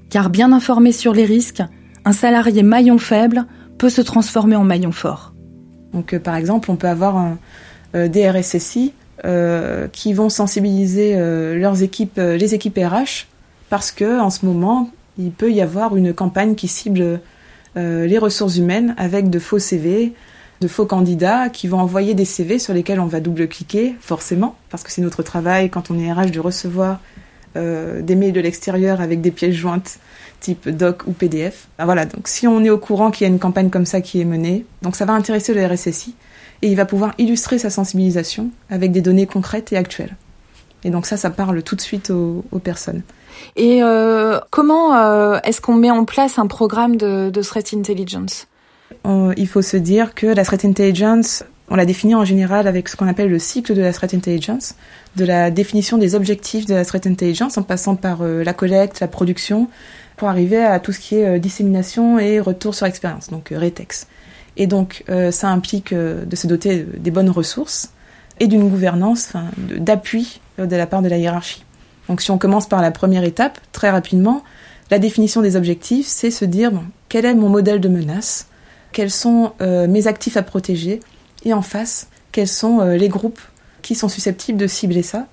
Car 0.10 0.32
bien 0.32 0.52
informé 0.52 0.92
sur 0.92 1.14
les 1.14 1.26
risques, 1.26 1.64
un 2.04 2.14
salarié 2.14 2.64
maillon 2.64 2.98
faible 2.98 3.46
peut 3.78 3.90
se 3.90 4.02
transformer 4.02 4.56
en 4.56 4.64
maillon 4.64 4.92
fort. 4.92 5.34
Donc 5.94 6.18
par 6.18 6.36
exemple, 6.36 6.72
on 6.72 6.78
peut 6.78 6.88
avoir 6.88 7.16
un 7.18 7.38
DRSSI 7.94 8.94
euh, 8.96 9.01
qui 9.92 10.14
vont 10.14 10.30
sensibiliser 10.30 11.14
euh, 11.16 11.58
leurs 11.58 11.84
équipes, 11.84 12.18
euh, 12.18 12.38
les 12.38 12.56
équipes 12.56 12.78
RH, 12.78 13.28
parce 13.70 13.92
que 13.92 14.20
en 14.20 14.30
ce 14.30 14.46
moment, 14.46 14.90
il 15.18 15.32
peut 15.32 15.52
y 15.52 15.62
avoir 15.62 15.96
une 15.96 16.14
campagne 16.14 16.56
qui 16.56 16.68
cible 16.68 17.20
les 17.76 18.18
ressources 18.18 18.58
humaines 18.58 18.96
avec 18.98 19.30
de 19.30 19.40
faux 19.40 19.60
CV, 19.60 20.12
de 20.60 20.68
faux 20.68 20.86
candidats 20.86 21.48
qui 21.48 21.70
vont 21.70 21.80
envoyer 21.80 22.16
des 22.16 22.26
CV 22.26 22.60
sur 22.60 22.74
lesquels 22.74 23.00
on 23.00 23.06
va 23.06 23.22
double-cliquer, 23.22 23.96
forcément, 24.02 24.56
parce 24.70 24.84
que 24.84 24.92
c'est 24.92 25.02
notre 25.02 25.24
travail 25.24 25.70
quand 25.70 25.90
on 25.90 25.98
est 25.98 26.12
RH 26.12 26.32
de 26.32 26.42
recevoir 26.42 27.00
des 27.56 28.16
mails 28.16 28.34
de 28.34 28.42
l'extérieur 28.42 29.00
avec 29.00 29.22
des 29.22 29.32
pièces 29.32 29.56
jointes 29.56 30.00
type 30.42 30.68
doc 30.68 31.04
ou 31.08 31.14
PDF. 31.14 31.68
voilà, 31.80 32.06
donc 32.06 32.28
si 32.28 32.46
on 32.48 32.62
est 32.66 32.70
au 32.70 32.78
courant 32.78 33.10
qu'il 33.10 33.26
y 33.26 33.30
a 33.30 33.34
une 33.34 33.40
campagne 33.40 33.70
comme 33.70 33.86
ça 33.86 34.02
qui 34.02 34.20
est 34.20 34.26
menée, 34.26 34.66
donc 34.82 34.98
ça 34.98 35.06
va 35.06 35.14
intéresser 35.14 35.54
le 35.54 35.66
RSSI 35.66 36.16
et 36.62 36.68
il 36.68 36.76
va 36.76 36.86
pouvoir 36.86 37.14
illustrer 37.18 37.58
sa 37.58 37.70
sensibilisation 37.70 38.52
avec 38.70 38.92
des 38.92 39.02
données 39.02 39.26
concrètes 39.26 39.74
et 39.74 39.78
actuelles. 39.78 40.16
Et 40.84 40.90
donc 40.90 41.06
ça, 41.06 41.18
ça 41.18 41.30
parle 41.30 41.62
tout 41.64 41.76
de 41.76 41.82
suite 41.82 42.10
aux, 42.10 42.44
personnes. 42.64 43.02
Et 43.56 43.84
euh, 43.84 44.40
comment 44.50 44.96
euh, 44.96 45.40
est-ce 45.44 45.62
qu'on 45.62 45.76
met 45.76 45.92
en 45.92 46.06
place 46.06 46.40
un 46.40 46.48
programme 46.48 46.96
de, 46.96 47.30
de 47.30 47.42
threat 47.42 47.74
intelligence? 47.74 48.48
Il 49.06 49.48
faut 49.48 49.62
se 49.62 49.78
dire 49.78 50.14
que 50.14 50.28
la 50.28 50.44
threat 50.44 50.66
intelligence, 50.66 51.44
on 51.70 51.76
la 51.76 51.86
définit 51.86 52.14
en 52.14 52.26
général 52.26 52.68
avec 52.68 52.90
ce 52.90 52.96
qu'on 52.96 53.08
appelle 53.08 53.30
le 53.30 53.40
cycle 53.40 53.74
de 53.74 53.82
la 53.82 53.94
threat 53.94 54.14
intelligence, 54.14 54.76
de 55.16 55.26
la 55.26 55.50
définition 55.50 55.98
des 55.98 56.14
objectifs 56.14 56.66
de 56.66 56.76
la 56.76 56.86
threat 56.86 57.08
intelligence 57.08 57.58
en 57.58 57.64
passant 57.64 57.96
par 57.96 58.22
euh, 58.22 58.44
la 58.44 58.54
collecte, 58.54 59.00
la 59.00 59.08
production, 59.08 59.70
pour 60.18 60.28
arriver 60.28 60.64
à 60.64 60.80
tout 60.80 60.92
ce 60.92 61.00
qui 61.00 61.16
est 61.16 61.40
dissémination 61.40 62.20
et 62.20 62.40
retour 62.40 62.76
sur 62.76 62.86
expérience, 62.86 63.30
donc 63.30 63.50
RETEX. 63.50 64.08
Et 64.58 64.68
donc, 64.68 65.04
euh, 65.10 65.32
ça 65.32 65.50
implique 65.50 65.94
euh, 65.94 66.26
de 66.26 66.36
se 66.36 66.48
doter 66.48 66.86
des 66.98 67.12
bonnes 67.12 67.30
ressources 67.30 67.92
et 68.40 68.48
d'une 68.48 68.70
gouvernance, 68.70 69.34
d'appui 69.58 70.42
euh, 70.60 70.66
de 70.66 70.76
la 70.76 70.88
part 70.88 71.02
de 71.02 71.10
la 71.10 71.18
hiérarchie. 71.18 71.64
Donc, 72.10 72.22
si 72.22 72.32
on 72.32 72.38
commence 72.38 72.68
par 72.68 72.82
la 72.82 72.92
première 72.92 73.24
étape, 73.24 73.60
très 73.72 73.90
rapidement, 73.90 74.44
la 74.90 75.00
définition 75.00 75.42
des 75.42 75.56
objectifs, 75.56 76.08
c'est 76.08 76.32
se 76.32 76.44
dire 76.44 76.72
quel 77.08 77.26
est 77.26 77.34
mon 77.34 77.50
modèle 77.50 77.80
de 77.80 77.88
menace, 77.88 78.48
quels 78.92 79.12
sont 79.12 79.54
mes 79.62 80.08
actifs 80.08 80.36
à 80.36 80.44
protéger, 80.44 81.00
et 81.46 81.54
en 81.54 81.62
face, 81.62 82.10
quels 82.34 82.50
sont 82.50 82.82
les 82.82 83.08
groupes 83.08 83.40
qui 83.82 83.96
sont 83.96 84.10
susceptibles 84.10 84.58
de 84.58 84.68
cibler 84.68 85.04
ça. 85.04 85.28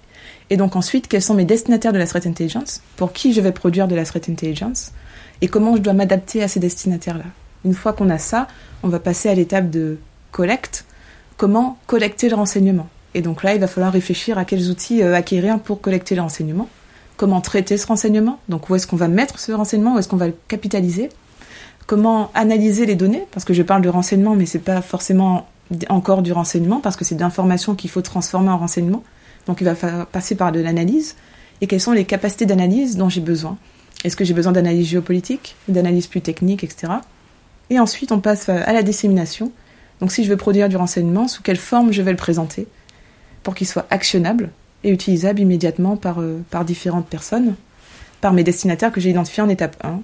Et 0.50 0.56
donc 0.56 0.76
ensuite, 0.76 1.08
quels 1.08 1.22
sont 1.22 1.34
mes 1.34 1.44
destinataires 1.44 1.92
de 1.92 1.98
la 1.98 2.06
threat 2.06 2.26
intelligence, 2.26 2.82
pour 2.94 3.12
qui 3.12 3.32
je 3.32 3.40
vais 3.40 3.50
produire 3.50 3.88
de 3.88 3.96
la 3.96 4.04
threat 4.04 4.28
intelligence, 4.28 4.92
et 5.40 5.48
comment 5.48 5.74
je 5.74 5.82
dois 5.82 5.92
m'adapter 5.92 6.40
à 6.44 6.46
ces 6.46 6.60
destinataires-là. 6.60 7.24
Une 7.64 7.74
fois 7.74 7.92
qu'on 7.92 8.10
a 8.10 8.18
ça, 8.18 8.46
on 8.82 8.88
va 8.88 8.98
passer 8.98 9.28
à 9.28 9.34
l'étape 9.34 9.70
de 9.70 9.98
collecte. 10.32 10.84
Comment 11.36 11.78
collecter 11.86 12.28
le 12.28 12.36
renseignement? 12.36 12.88
Et 13.14 13.22
donc 13.22 13.42
là, 13.42 13.54
il 13.54 13.60
va 13.60 13.66
falloir 13.66 13.92
réfléchir 13.92 14.38
à 14.38 14.44
quels 14.44 14.68
outils 14.70 15.02
euh, 15.02 15.14
acquérir 15.14 15.58
pour 15.58 15.80
collecter 15.80 16.14
le 16.14 16.22
renseignement. 16.22 16.68
Comment 17.16 17.40
traiter 17.40 17.76
ce 17.76 17.86
renseignement? 17.86 18.38
Donc 18.48 18.70
où 18.70 18.76
est-ce 18.76 18.86
qu'on 18.86 18.96
va 18.96 19.08
mettre 19.08 19.38
ce 19.38 19.52
renseignement? 19.52 19.94
Où 19.94 19.98
est-ce 19.98 20.08
qu'on 20.08 20.16
va 20.16 20.28
le 20.28 20.36
capitaliser? 20.46 21.08
Comment 21.86 22.30
analyser 22.34 22.86
les 22.86 22.94
données? 22.94 23.24
Parce 23.32 23.44
que 23.44 23.54
je 23.54 23.62
parle 23.62 23.82
de 23.82 23.88
renseignement, 23.88 24.36
mais 24.36 24.46
c'est 24.46 24.58
pas 24.58 24.82
forcément 24.82 25.48
encore 25.88 26.22
du 26.22 26.32
renseignement, 26.32 26.80
parce 26.80 26.96
que 26.96 27.04
c'est 27.04 27.14
de 27.14 27.20
l'information 27.20 27.74
qu'il 27.74 27.90
faut 27.90 28.02
transformer 28.02 28.50
en 28.50 28.58
renseignement. 28.58 29.02
Donc 29.46 29.60
il 29.60 29.64
va 29.64 29.74
falloir 29.74 30.06
passer 30.06 30.34
par 30.34 30.52
de 30.52 30.60
l'analyse. 30.60 31.16
Et 31.60 31.66
quelles 31.66 31.80
sont 31.80 31.92
les 31.92 32.04
capacités 32.04 32.46
d'analyse 32.46 32.96
dont 32.96 33.08
j'ai 33.08 33.20
besoin? 33.20 33.56
Est-ce 34.04 34.14
que 34.14 34.24
j'ai 34.24 34.34
besoin 34.34 34.52
d'analyse 34.52 34.86
géopolitique, 34.86 35.56
d'analyse 35.66 36.06
plus 36.06 36.20
technique, 36.20 36.62
etc. 36.62 36.92
Et 37.70 37.78
ensuite, 37.78 38.12
on 38.12 38.20
passe 38.20 38.48
à 38.48 38.72
la 38.72 38.82
dissémination. 38.82 39.52
Donc 40.00 40.12
si 40.12 40.24
je 40.24 40.30
veux 40.30 40.36
produire 40.36 40.68
du 40.68 40.76
renseignement, 40.76 41.28
sous 41.28 41.42
quelle 41.42 41.56
forme 41.56 41.92
je 41.92 42.02
vais 42.02 42.12
le 42.12 42.16
présenter 42.16 42.66
pour 43.42 43.54
qu'il 43.54 43.66
soit 43.66 43.86
actionnable 43.90 44.50
et 44.84 44.90
utilisable 44.90 45.40
immédiatement 45.40 45.96
par, 45.96 46.20
euh, 46.20 46.40
par 46.50 46.64
différentes 46.64 47.06
personnes, 47.06 47.54
par 48.20 48.32
mes 48.32 48.44
destinataires 48.44 48.92
que 48.92 49.00
j'ai 49.00 49.10
identifiés 49.10 49.42
en 49.42 49.48
étape 49.48 49.76
1. 49.82 50.00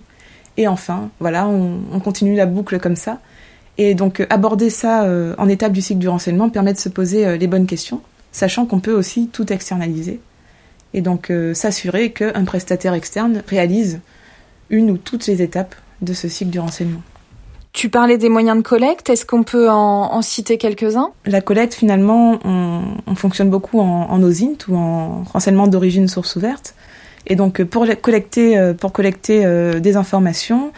Et 0.57 0.69
enfin, 0.69 1.11
voilà, 1.21 1.47
on, 1.47 2.01
continue 2.01 2.37
la 2.37 2.47
boucle 2.47 2.79
comme 2.79 2.97
ça. 2.97 3.21
Et 3.77 3.95
donc 3.95 4.21
euh, 4.21 4.27
aborder 4.31 4.71
ça 4.71 5.05
euh, 5.05 5.35
en 5.39 5.49
étape 5.49 5.73
du 5.73 5.83
cycle 5.83 6.01
du 6.01 6.09
renseignement 6.09 6.49
permet 6.49 6.73
de 6.73 6.79
se 6.79 6.89
poser 6.89 7.39
les 7.39 7.47
bonnes 7.47 7.67
questions, 7.67 8.03
sachant 8.33 8.67
qu'on 8.67 8.81
peut 8.81 8.95
aussi 8.95 9.29
tout 9.29 9.53
externaliser. 9.53 10.21
Et 10.93 11.01
donc 11.01 11.33
s'assurer 11.55 12.13
qu'un 12.13 12.45
prestataire 12.45 12.95
externe 12.95 13.43
réalise 13.49 14.01
une 14.71 14.93
ou 14.93 14.97
toutes 14.97 15.27
les 15.27 15.43
étapes 15.43 15.75
de 16.03 16.13
ce 16.13 16.29
cycle 16.29 16.53
du 16.53 16.61
renseignement. 16.61 17.03
Tu 17.75 17.89
parlais 17.89 18.19
des 18.19 18.29
moyens 18.29 18.57
de 18.57 18.63
collecte, 18.63 19.11
est-ce 19.11 19.27
qu'on 19.27 19.43
peut 19.43 19.69
en, 19.69 20.23
citer 20.23 20.59
quelques-uns? 20.59 21.11
La 21.27 21.41
collecte, 21.41 21.75
finalement, 21.75 22.39
on, 22.45 23.15
fonctionne 23.17 23.51
beaucoup 23.51 23.81
en, 23.81 24.09
en 24.09 24.23
OSINT 24.23 24.59
ou 24.69 24.77
en 24.77 25.25
renseignement 25.25 25.67
d'origine 25.67 26.07
source 26.07 26.37
ouverte. 26.37 26.77
Et 27.27 27.35
donc, 27.35 27.65
pour 27.65 27.85
collecter, 28.01 28.57
euh, 28.57 28.75
pour 28.75 28.93
collecter 28.93 29.45
euh, 29.45 29.81
des 29.81 29.97
informations, 29.97 30.71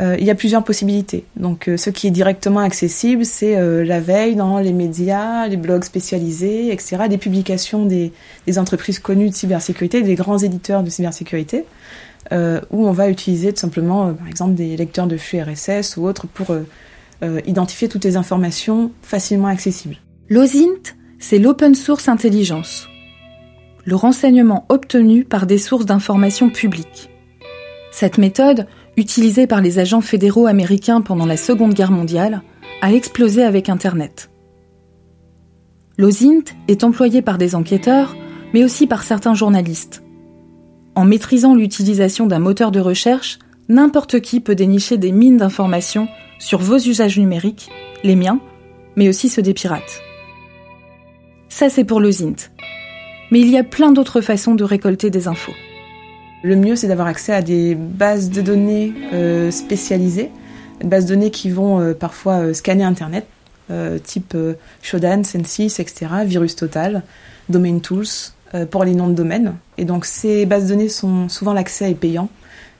euh, 0.00 0.16
il 0.18 0.24
y 0.24 0.30
a 0.30 0.34
plusieurs 0.34 0.64
possibilités. 0.64 1.26
Donc, 1.36 1.68
ce 1.76 1.90
qui 1.90 2.06
est 2.06 2.10
directement 2.10 2.60
accessible, 2.60 3.26
c'est 3.26 3.56
la 3.84 4.00
veille 4.00 4.34
dans 4.34 4.58
les 4.58 4.72
médias, 4.72 5.46
les 5.48 5.58
blogs 5.58 5.84
spécialisés, 5.84 6.72
etc., 6.72 7.08
des 7.10 7.18
publications 7.18 7.84
des, 7.84 8.12
des 8.46 8.58
entreprises 8.58 9.00
connues 9.00 9.28
de 9.28 9.34
cybersécurité, 9.34 10.00
des 10.00 10.14
grands 10.14 10.38
éditeurs 10.38 10.82
de 10.82 10.88
cybersécurité. 10.88 11.66
Euh, 12.32 12.60
où 12.70 12.86
on 12.86 12.92
va 12.92 13.08
utiliser 13.08 13.52
tout 13.52 13.60
simplement, 13.60 14.08
euh, 14.08 14.12
par 14.12 14.28
exemple, 14.28 14.54
des 14.54 14.76
lecteurs 14.76 15.06
de 15.06 15.16
flux 15.16 15.40
RSS 15.40 15.96
ou 15.96 16.06
autres 16.06 16.26
pour 16.26 16.50
euh, 16.50 17.40
identifier 17.46 17.88
toutes 17.88 18.04
les 18.04 18.16
informations 18.16 18.92
facilement 19.02 19.48
accessibles. 19.48 19.96
L'OSINT, 20.28 20.94
c'est 21.18 21.38
l'Open 21.38 21.74
Source 21.74 22.06
Intelligence, 22.08 22.86
le 23.84 23.96
renseignement 23.96 24.66
obtenu 24.68 25.24
par 25.24 25.46
des 25.46 25.56
sources 25.56 25.86
d'informations 25.86 26.50
publiques. 26.50 27.08
Cette 27.92 28.18
méthode, 28.18 28.66
utilisée 28.98 29.46
par 29.46 29.62
les 29.62 29.78
agents 29.78 30.02
fédéraux 30.02 30.46
américains 30.46 31.00
pendant 31.00 31.26
la 31.26 31.38
Seconde 31.38 31.72
Guerre 31.72 31.92
mondiale, 31.92 32.42
a 32.82 32.92
explosé 32.92 33.42
avec 33.42 33.70
Internet. 33.70 34.30
L'OSINT 35.96 36.44
est 36.68 36.84
employé 36.84 37.22
par 37.22 37.38
des 37.38 37.54
enquêteurs, 37.54 38.14
mais 38.52 38.64
aussi 38.64 38.86
par 38.86 39.02
certains 39.02 39.34
journalistes. 39.34 40.02
En 40.98 41.04
maîtrisant 41.04 41.54
l'utilisation 41.54 42.26
d'un 42.26 42.40
moteur 42.40 42.72
de 42.72 42.80
recherche, 42.80 43.38
n'importe 43.68 44.18
qui 44.18 44.40
peut 44.40 44.56
dénicher 44.56 44.98
des 44.98 45.12
mines 45.12 45.36
d'informations 45.36 46.08
sur 46.40 46.58
vos 46.58 46.76
usages 46.76 47.20
numériques, 47.20 47.70
les 48.02 48.16
miens, 48.16 48.40
mais 48.96 49.08
aussi 49.08 49.28
ceux 49.28 49.40
des 49.40 49.54
pirates. 49.54 50.02
Ça, 51.48 51.68
c'est 51.68 51.84
pour 51.84 52.00
l'OSINT. 52.00 52.50
Mais 53.30 53.38
il 53.38 53.48
y 53.48 53.56
a 53.56 53.62
plein 53.62 53.92
d'autres 53.92 54.20
façons 54.20 54.56
de 54.56 54.64
récolter 54.64 55.08
des 55.08 55.28
infos. 55.28 55.54
Le 56.42 56.56
mieux, 56.56 56.74
c'est 56.74 56.88
d'avoir 56.88 57.06
accès 57.06 57.32
à 57.32 57.42
des 57.42 57.76
bases 57.76 58.30
de 58.30 58.42
données 58.42 58.92
euh, 59.12 59.52
spécialisées, 59.52 60.32
des 60.80 60.88
bases 60.88 61.04
de 61.04 61.14
données 61.14 61.30
qui 61.30 61.48
vont 61.48 61.80
euh, 61.80 61.94
parfois 61.94 62.40
euh, 62.40 62.54
scanner 62.54 62.82
Internet, 62.82 63.24
type 64.02 64.36
Shodan, 64.82 65.22
Sensis, 65.22 65.78
etc., 65.78 66.06
Virus 66.24 66.56
Total, 66.56 67.04
Domain 67.48 67.78
Tools, 67.78 68.32
pour 68.70 68.84
les 68.84 68.94
noms 68.94 69.08
de 69.08 69.14
domaine. 69.14 69.54
Et 69.76 69.84
donc, 69.84 70.04
ces 70.04 70.46
bases 70.46 70.64
de 70.64 70.68
données 70.70 70.88
sont 70.88 71.28
souvent 71.28 71.52
l'accès 71.52 71.90
est 71.90 71.94
payant. 71.94 72.28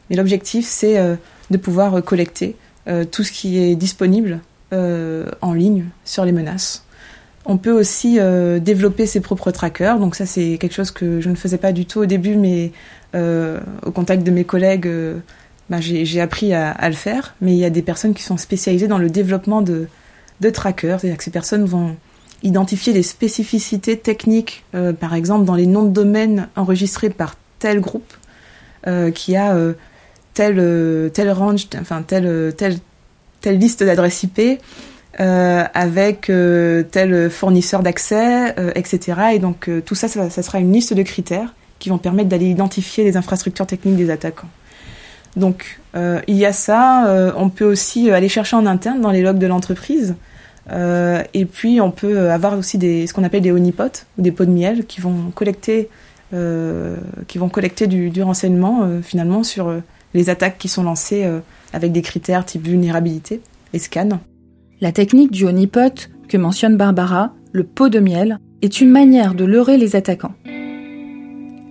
Mais 0.08 0.16
l'objectif, 0.16 0.66
c'est 0.66 0.96
de 1.50 1.56
pouvoir 1.56 2.02
collecter 2.02 2.56
tout 3.10 3.22
ce 3.22 3.32
qui 3.32 3.58
est 3.58 3.74
disponible 3.74 4.40
en 4.72 5.52
ligne 5.52 5.84
sur 6.04 6.24
les 6.24 6.32
menaces. 6.32 6.84
On 7.44 7.58
peut 7.58 7.72
aussi 7.72 8.18
développer 8.60 9.06
ses 9.06 9.20
propres 9.20 9.50
trackers. 9.50 9.98
Donc 9.98 10.14
ça, 10.14 10.24
c'est 10.24 10.56
quelque 10.58 10.74
chose 10.74 10.90
que 10.90 11.20
je 11.20 11.28
ne 11.28 11.34
faisais 11.34 11.58
pas 11.58 11.72
du 11.72 11.84
tout 11.84 12.00
au 12.00 12.06
début, 12.06 12.36
mais 12.36 12.72
euh, 13.14 13.58
au 13.84 13.90
contact 13.90 14.22
de 14.22 14.30
mes 14.30 14.44
collègues, 14.44 14.86
euh, 14.86 15.18
bah, 15.70 15.80
j'ai 15.80 16.20
appris 16.20 16.52
à, 16.52 16.88
le 16.88 16.94
faire. 16.94 17.34
Mais 17.40 17.52
il 17.52 17.58
y 17.58 17.64
a 17.64 17.70
des 17.70 17.82
personnes 17.82 18.14
qui 18.14 18.22
sont 18.22 18.36
spécialisées 18.36 18.88
dans 18.88 18.98
le 18.98 19.10
développement 19.10 19.62
de 19.62 19.88
trackers. 20.52 21.00
C'est-à-dire 21.00 21.18
que 21.18 21.24
ces 21.24 21.30
personnes 21.30 21.64
vont 21.64 21.96
identifier 22.42 22.92
les 22.92 23.02
spécificités 23.02 23.98
techniques, 23.98 24.64
euh, 24.74 24.92
par 24.92 25.14
exemple 25.14 25.44
dans 25.44 25.54
les 25.54 25.66
noms 25.66 25.84
de 25.84 25.92
domaine 25.92 26.48
enregistrés 26.56 27.10
par 27.10 27.34
tel 27.58 27.80
groupe 27.80 28.12
qui 29.14 29.36
a 29.36 29.54
tel, 30.32 31.10
tel 31.12 31.30
range, 31.30 31.66
enfin 31.78 32.00
tel, 32.00 32.54
tel, 32.56 32.78
telle 33.42 33.58
liste 33.58 33.82
d'adresses 33.82 34.22
IP. 34.22 34.60
avec 35.18 36.22
tel 36.22 37.28
fournisseur 37.28 37.82
d'accès, 37.82 38.54
etc. 38.76 39.20
Et 39.34 39.40
donc 39.40 39.68
tout 39.84 39.94
ça, 39.94 40.08
ça, 40.08 40.30
ça, 40.30 40.42
sera 40.42 40.58
une 40.60 40.72
liste 40.72 40.94
de 40.94 41.02
critères 41.02 41.52
qui 41.80 41.90
vont 41.90 41.98
permettre 41.98 42.30
d'aller 42.30 42.46
identifier 42.46 43.04
les 43.04 43.18
infrastructures 43.18 43.66
techniques 43.66 43.96
des 43.96 44.08
attaquants. 44.08 44.48
Donc 45.36 45.80
euh, 45.94 46.20
il 46.26 46.36
y 46.36 46.44
a 46.44 46.52
ça, 46.52 47.06
euh, 47.06 47.32
on 47.36 47.48
peut 47.48 47.64
aussi 47.64 48.10
aller 48.10 48.28
chercher 48.28 48.56
en 48.56 48.66
interne 48.66 49.00
dans 49.00 49.10
les 49.10 49.22
logs 49.22 49.38
de 49.38 49.46
l'entreprise, 49.46 50.14
euh, 50.70 51.22
et 51.34 51.44
puis 51.44 51.80
on 51.80 51.90
peut 51.90 52.30
avoir 52.30 52.58
aussi 52.58 52.78
des, 52.78 53.06
ce 53.06 53.14
qu'on 53.14 53.24
appelle 53.24 53.42
des 53.42 53.52
honeypots 53.52 54.04
ou 54.18 54.22
des 54.22 54.32
pots 54.32 54.44
de 54.44 54.50
miel 54.50 54.86
qui 54.86 55.00
vont 55.00 55.30
collecter, 55.34 55.88
qui 57.26 57.38
vont 57.38 57.48
collecter 57.48 57.86
du, 57.86 58.22
renseignement 58.22 58.86
finalement 59.02 59.42
sur 59.42 59.72
les 60.12 60.28
attaques 60.28 60.58
qui 60.58 60.68
sont 60.68 60.82
lancées 60.82 61.26
avec 61.72 61.92
des 61.92 62.02
critères 62.02 62.44
type 62.44 62.66
vulnérabilité 62.66 63.40
et 63.72 63.78
scan. 63.78 64.20
La 64.80 64.92
technique 64.92 65.30
du 65.30 65.46
honeypot 65.46 66.08
que 66.28 66.36
mentionne 66.36 66.76
Barbara, 66.76 67.32
le 67.52 67.64
pot 67.64 67.88
de 67.88 67.98
miel, 67.98 68.38
est 68.62 68.80
une 68.80 68.90
manière 68.90 69.34
de 69.34 69.44
leurrer 69.44 69.78
les 69.78 69.96
attaquants. 69.96 70.34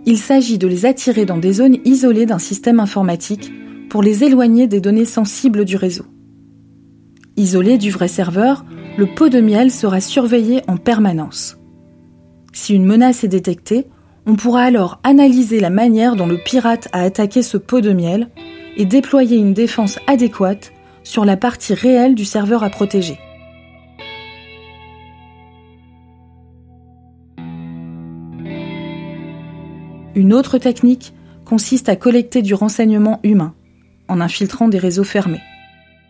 Il 0.05 0.17
s'agit 0.17 0.57
de 0.57 0.67
les 0.67 0.85
attirer 0.85 1.25
dans 1.25 1.37
des 1.37 1.53
zones 1.53 1.77
isolées 1.83 2.25
d'un 2.25 2.39
système 2.39 2.79
informatique 2.79 3.51
pour 3.89 4.01
les 4.01 4.23
éloigner 4.23 4.67
des 4.67 4.79
données 4.79 5.05
sensibles 5.05 5.65
du 5.65 5.75
réseau. 5.75 6.05
Isolé 7.35 7.77
du 7.77 7.91
vrai 7.91 8.07
serveur, 8.07 8.65
le 8.97 9.05
pot 9.05 9.29
de 9.29 9.39
miel 9.39 9.69
sera 9.69 10.01
surveillé 10.01 10.63
en 10.67 10.75
permanence. 10.75 11.59
Si 12.51 12.73
une 12.73 12.85
menace 12.85 13.23
est 13.23 13.27
détectée, 13.27 13.85
on 14.25 14.35
pourra 14.35 14.63
alors 14.63 14.99
analyser 15.03 15.59
la 15.59 15.69
manière 15.69 16.15
dont 16.15 16.25
le 16.25 16.39
pirate 16.39 16.87
a 16.93 17.03
attaqué 17.03 17.43
ce 17.43 17.57
pot 17.57 17.79
de 17.79 17.93
miel 17.93 18.27
et 18.75 18.85
déployer 18.85 19.37
une 19.37 19.53
défense 19.53 19.99
adéquate 20.07 20.73
sur 21.03 21.25
la 21.25 21.37
partie 21.37 21.75
réelle 21.75 22.15
du 22.15 22.25
serveur 22.25 22.63
à 22.63 22.71
protéger. 22.71 23.19
Une 30.15 30.33
autre 30.33 30.57
technique 30.57 31.13
consiste 31.45 31.87
à 31.87 31.95
collecter 31.95 32.41
du 32.41 32.55
renseignement 32.55 33.19
humain 33.21 33.53
en 34.07 34.19
infiltrant 34.19 34.67
des 34.67 34.79
réseaux 34.79 35.03
fermés. 35.03 35.41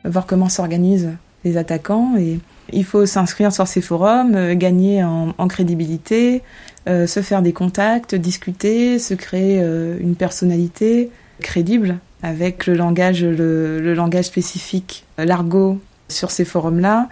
Voir 0.06 0.26
comment 0.26 0.48
s'organisent 0.48 1.18
les 1.44 1.58
attaquants 1.58 2.16
et 2.18 2.40
il 2.74 2.86
faut 2.86 3.06
s'inscrire 3.06 3.54
sur 3.54 3.68
ces 3.68 3.82
forums, 3.82 4.36
euh, 4.36 4.56
gagner 4.56 5.04
en, 5.04 5.48
crédibilité, 5.48 6.44
euh, 6.88 7.08
se 7.08 7.22
faire 7.22 7.42
des 7.42 7.54
contacts, 7.54 8.16
discuter, 8.16 9.00
se 9.00 9.14
créer 9.14 9.62
euh, 9.62 9.98
une 10.00 10.16
personnalité 10.16 11.10
crédible 11.42 12.00
avec 12.24 12.66
le 12.66 12.74
langage, 12.74 13.24
le 13.24 13.94
langage 13.94 14.26
spécifique, 14.26 15.06
l'argot 15.20 15.80
sur 16.10 16.32
ces 16.32 16.46
forums-là, 16.46 17.10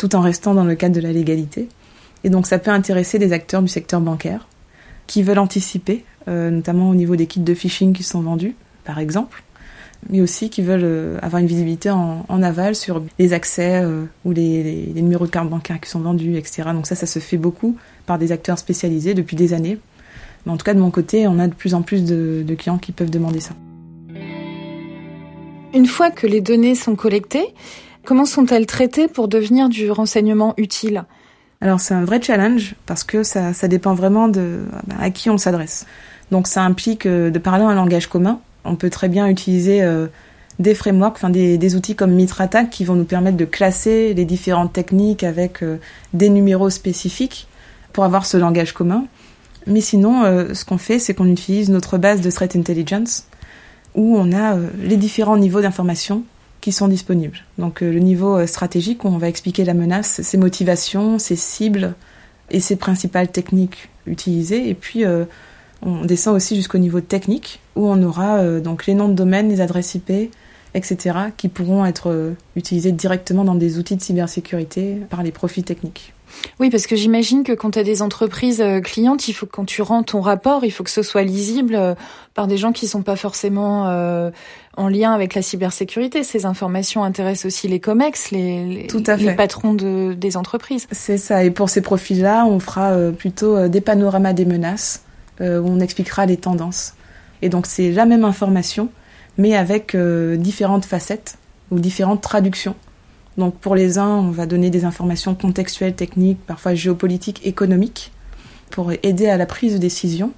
tout 0.00 0.16
en 0.16 0.20
restant 0.20 0.52
dans 0.52 0.64
le 0.64 0.74
cadre 0.74 0.96
de 0.96 1.00
la 1.00 1.12
légalité. 1.12 1.68
Et 2.24 2.28
donc 2.28 2.48
ça 2.48 2.58
peut 2.58 2.72
intéresser 2.72 3.20
des 3.20 3.32
acteurs 3.32 3.62
du 3.62 3.68
secteur 3.68 4.00
bancaire 4.00 4.48
qui 5.06 5.22
veulent 5.22 5.38
anticiper, 5.38 6.04
notamment 6.26 6.90
au 6.90 6.96
niveau 6.96 7.14
des 7.14 7.26
kits 7.26 7.38
de 7.38 7.54
phishing 7.54 7.92
qui 7.92 8.02
sont 8.02 8.20
vendus, 8.20 8.56
par 8.82 8.98
exemple, 8.98 9.44
mais 10.08 10.20
aussi 10.20 10.50
qui 10.50 10.62
veulent 10.62 10.80
euh, 10.84 11.18
avoir 11.22 11.40
une 11.40 11.46
visibilité 11.46 11.90
en, 11.90 12.42
aval 12.42 12.74
sur 12.74 13.02
les 13.18 13.32
accès 13.32 13.82
euh, 13.82 14.04
ou 14.24 14.32
les, 14.32 14.92
numéros 14.94 15.26
de 15.26 15.30
carte 15.30 15.48
bancaire 15.48 15.80
qui 15.80 15.90
sont 15.90 16.00
vendus, 16.00 16.36
etc. 16.36 16.70
Donc 16.72 16.86
ça, 16.86 16.94
ça 16.94 17.06
se 17.06 17.18
fait 17.18 17.36
beaucoup 17.36 17.76
par 18.06 18.18
des 18.18 18.32
acteurs 18.32 18.58
spécialisés 18.58 19.14
depuis 19.14 19.36
des 19.36 19.52
années. 19.52 19.78
Mais 20.46 20.52
en 20.52 20.56
tout 20.56 20.64
cas, 20.64 20.74
de 20.74 20.80
mon 20.80 20.90
côté, 20.90 21.26
on 21.28 21.38
a 21.38 21.46
de 21.46 21.54
plus 21.54 21.74
en 21.74 21.82
plus 21.82 22.04
de, 22.04 22.42
de 22.46 22.54
clients 22.54 22.78
qui 22.78 22.92
peuvent 22.92 23.10
demander 23.10 23.40
ça. 23.40 23.54
Une 25.74 25.86
fois 25.86 26.10
que 26.10 26.26
les 26.26 26.40
données 26.40 26.74
sont 26.74 26.96
collectées, 26.96 27.54
comment 28.04 28.24
sont-elles 28.24 28.66
traitées 28.66 29.06
pour 29.06 29.28
devenir 29.28 29.68
du 29.68 29.90
renseignement 29.90 30.54
utile? 30.56 31.04
Alors 31.60 31.78
c'est 31.78 31.94
un 31.94 32.04
vrai 32.04 32.20
challenge 32.22 32.74
parce 32.86 33.04
que 33.04 33.22
ça, 33.22 33.52
ça 33.52 33.68
dépend 33.68 33.94
vraiment 33.94 34.28
de 34.28 34.60
à 34.98 35.10
qui 35.10 35.28
on 35.28 35.36
s'adresse. 35.36 35.86
Donc 36.30 36.46
ça 36.46 36.62
implique 36.62 37.06
euh, 37.06 37.30
de 37.30 37.38
parler 37.38 37.64
un 37.64 37.74
langage 37.74 38.06
commun. 38.06 38.40
On 38.64 38.76
peut 38.76 38.90
très 38.90 39.08
bien 39.08 39.26
utiliser 39.28 39.82
euh, 39.82 40.06
des 40.58 40.74
frameworks, 40.74 41.24
des, 41.30 41.76
outils 41.76 41.94
comme 41.94 42.12
Mitrattack 42.12 42.70
qui 42.70 42.84
vont 42.84 42.94
nous 42.94 43.04
permettre 43.04 43.36
de 43.36 43.44
classer 43.44 44.14
les 44.14 44.24
différentes 44.24 44.72
techniques 44.72 45.24
avec 45.24 45.62
euh, 45.62 45.78
des 46.12 46.28
numéros 46.28 46.70
spécifiques 46.70 47.48
pour 47.92 48.04
avoir 48.04 48.26
ce 48.26 48.36
langage 48.36 48.72
commun. 48.72 49.06
Mais 49.66 49.80
sinon, 49.80 50.22
ce 50.54 50.64
qu'on 50.64 50.78
fait, 50.78 50.98
c'est 50.98 51.12
qu'on 51.12 51.26
utilise 51.26 51.68
notre 51.68 51.98
base 51.98 52.22
de 52.22 52.30
threat 52.30 52.56
intelligence 52.56 53.26
où 53.94 54.16
on 54.16 54.32
a 54.32 54.56
les 54.82 54.96
différents 54.96 55.36
niveaux 55.36 55.60
d'information 55.60 56.24
qui 56.60 56.72
sont 56.72 56.88
disponibles. 56.88 57.38
Donc 57.58 57.82
euh, 57.82 57.90
le 57.90 57.98
niveau 57.98 58.36
euh, 58.36 58.46
stratégique 58.46 59.04
où 59.04 59.08
on 59.08 59.18
va 59.18 59.28
expliquer 59.28 59.64
la 59.64 59.74
menace, 59.74 60.20
ses 60.22 60.38
motivations, 60.38 61.18
ses 61.18 61.36
cibles 61.36 61.94
et 62.50 62.60
ses 62.60 62.76
principales 62.76 63.30
techniques 63.30 63.88
utilisées. 64.06 64.68
Et 64.68 64.74
puis 64.74 65.04
euh, 65.04 65.24
on 65.82 66.04
descend 66.04 66.36
aussi 66.36 66.56
jusqu'au 66.56 66.78
niveau 66.78 67.00
technique 67.00 67.60
où 67.76 67.86
on 67.86 68.02
aura 68.02 68.60
donc 68.60 68.86
les 68.86 68.94
noms 68.94 69.08
de 69.08 69.14
domaine, 69.14 69.48
les 69.48 69.60
adresses 69.60 69.94
IP, 69.94 70.30
etc. 70.74 71.18
qui 71.36 71.48
pourront 71.48 71.84
être 71.86 72.34
utilisés 72.56 72.92
directement 72.92 73.44
dans 73.44 73.54
des 73.54 73.78
outils 73.78 73.96
de 73.96 74.02
cybersécurité 74.02 74.96
par 75.08 75.22
les 75.22 75.32
profils 75.32 75.64
techniques. 75.64 76.12
Oui, 76.58 76.70
parce 76.70 76.86
que 76.86 76.96
j'imagine 76.96 77.42
que 77.42 77.52
quand 77.52 77.72
tu 77.72 77.78
as 77.78 77.84
des 77.84 78.02
entreprises 78.02 78.60
euh, 78.60 78.80
clientes, 78.80 79.28
il 79.28 79.32
faut 79.32 79.46
que 79.46 79.52
quand 79.52 79.64
tu 79.64 79.82
rends 79.82 80.02
ton 80.02 80.20
rapport, 80.20 80.64
il 80.64 80.70
faut 80.70 80.84
que 80.84 80.90
ce 80.90 81.02
soit 81.02 81.22
lisible 81.22 81.74
euh, 81.74 81.94
par 82.34 82.46
des 82.46 82.56
gens 82.56 82.72
qui 82.72 82.86
sont 82.86 83.02
pas 83.02 83.16
forcément 83.16 83.88
euh, 83.88 84.30
en 84.76 84.88
lien 84.88 85.12
avec 85.12 85.34
la 85.34 85.42
cybersécurité. 85.42 86.22
Ces 86.22 86.46
informations 86.46 87.04
intéressent 87.04 87.46
aussi 87.46 87.68
les 87.68 87.80
COMEX, 87.80 88.30
les, 88.30 88.88
les 89.18 89.34
patrons 89.34 89.74
de, 89.74 90.14
des 90.14 90.36
entreprises. 90.36 90.86
C'est 90.92 91.18
ça. 91.18 91.44
Et 91.44 91.50
pour 91.50 91.68
ces 91.68 91.80
profils-là, 91.80 92.46
on 92.46 92.60
fera 92.60 92.94
plutôt 93.16 93.68
des 93.68 93.80
panoramas 93.80 94.32
des 94.32 94.44
menaces 94.44 95.02
où 95.40 95.44
on 95.44 95.80
expliquera 95.80 96.26
les 96.26 96.36
tendances. 96.36 96.94
Et 97.42 97.48
donc 97.48 97.66
c'est 97.66 97.92
la 97.92 98.06
même 98.06 98.24
information, 98.24 98.90
mais 99.38 99.56
avec 99.56 99.96
différentes 99.96 100.84
facettes 100.84 101.38
ou 101.70 101.78
différentes 101.78 102.20
traductions 102.20 102.74
donc 103.40 103.56
pour 103.56 103.74
les 103.74 103.98
uns, 103.98 104.16
on 104.16 104.30
va 104.30 104.46
donner 104.46 104.70
des 104.70 104.84
informations 104.84 105.34
contextuelles, 105.34 105.94
techniques, 105.94 106.38
parfois 106.46 106.74
géopolitiques, 106.74 107.44
économiques, 107.44 108.12
pour 108.70 108.92
aider 109.02 109.28
à 109.28 109.36
la 109.36 109.46
prise 109.46 109.74
de 109.74 109.78
décision. 109.78 110.32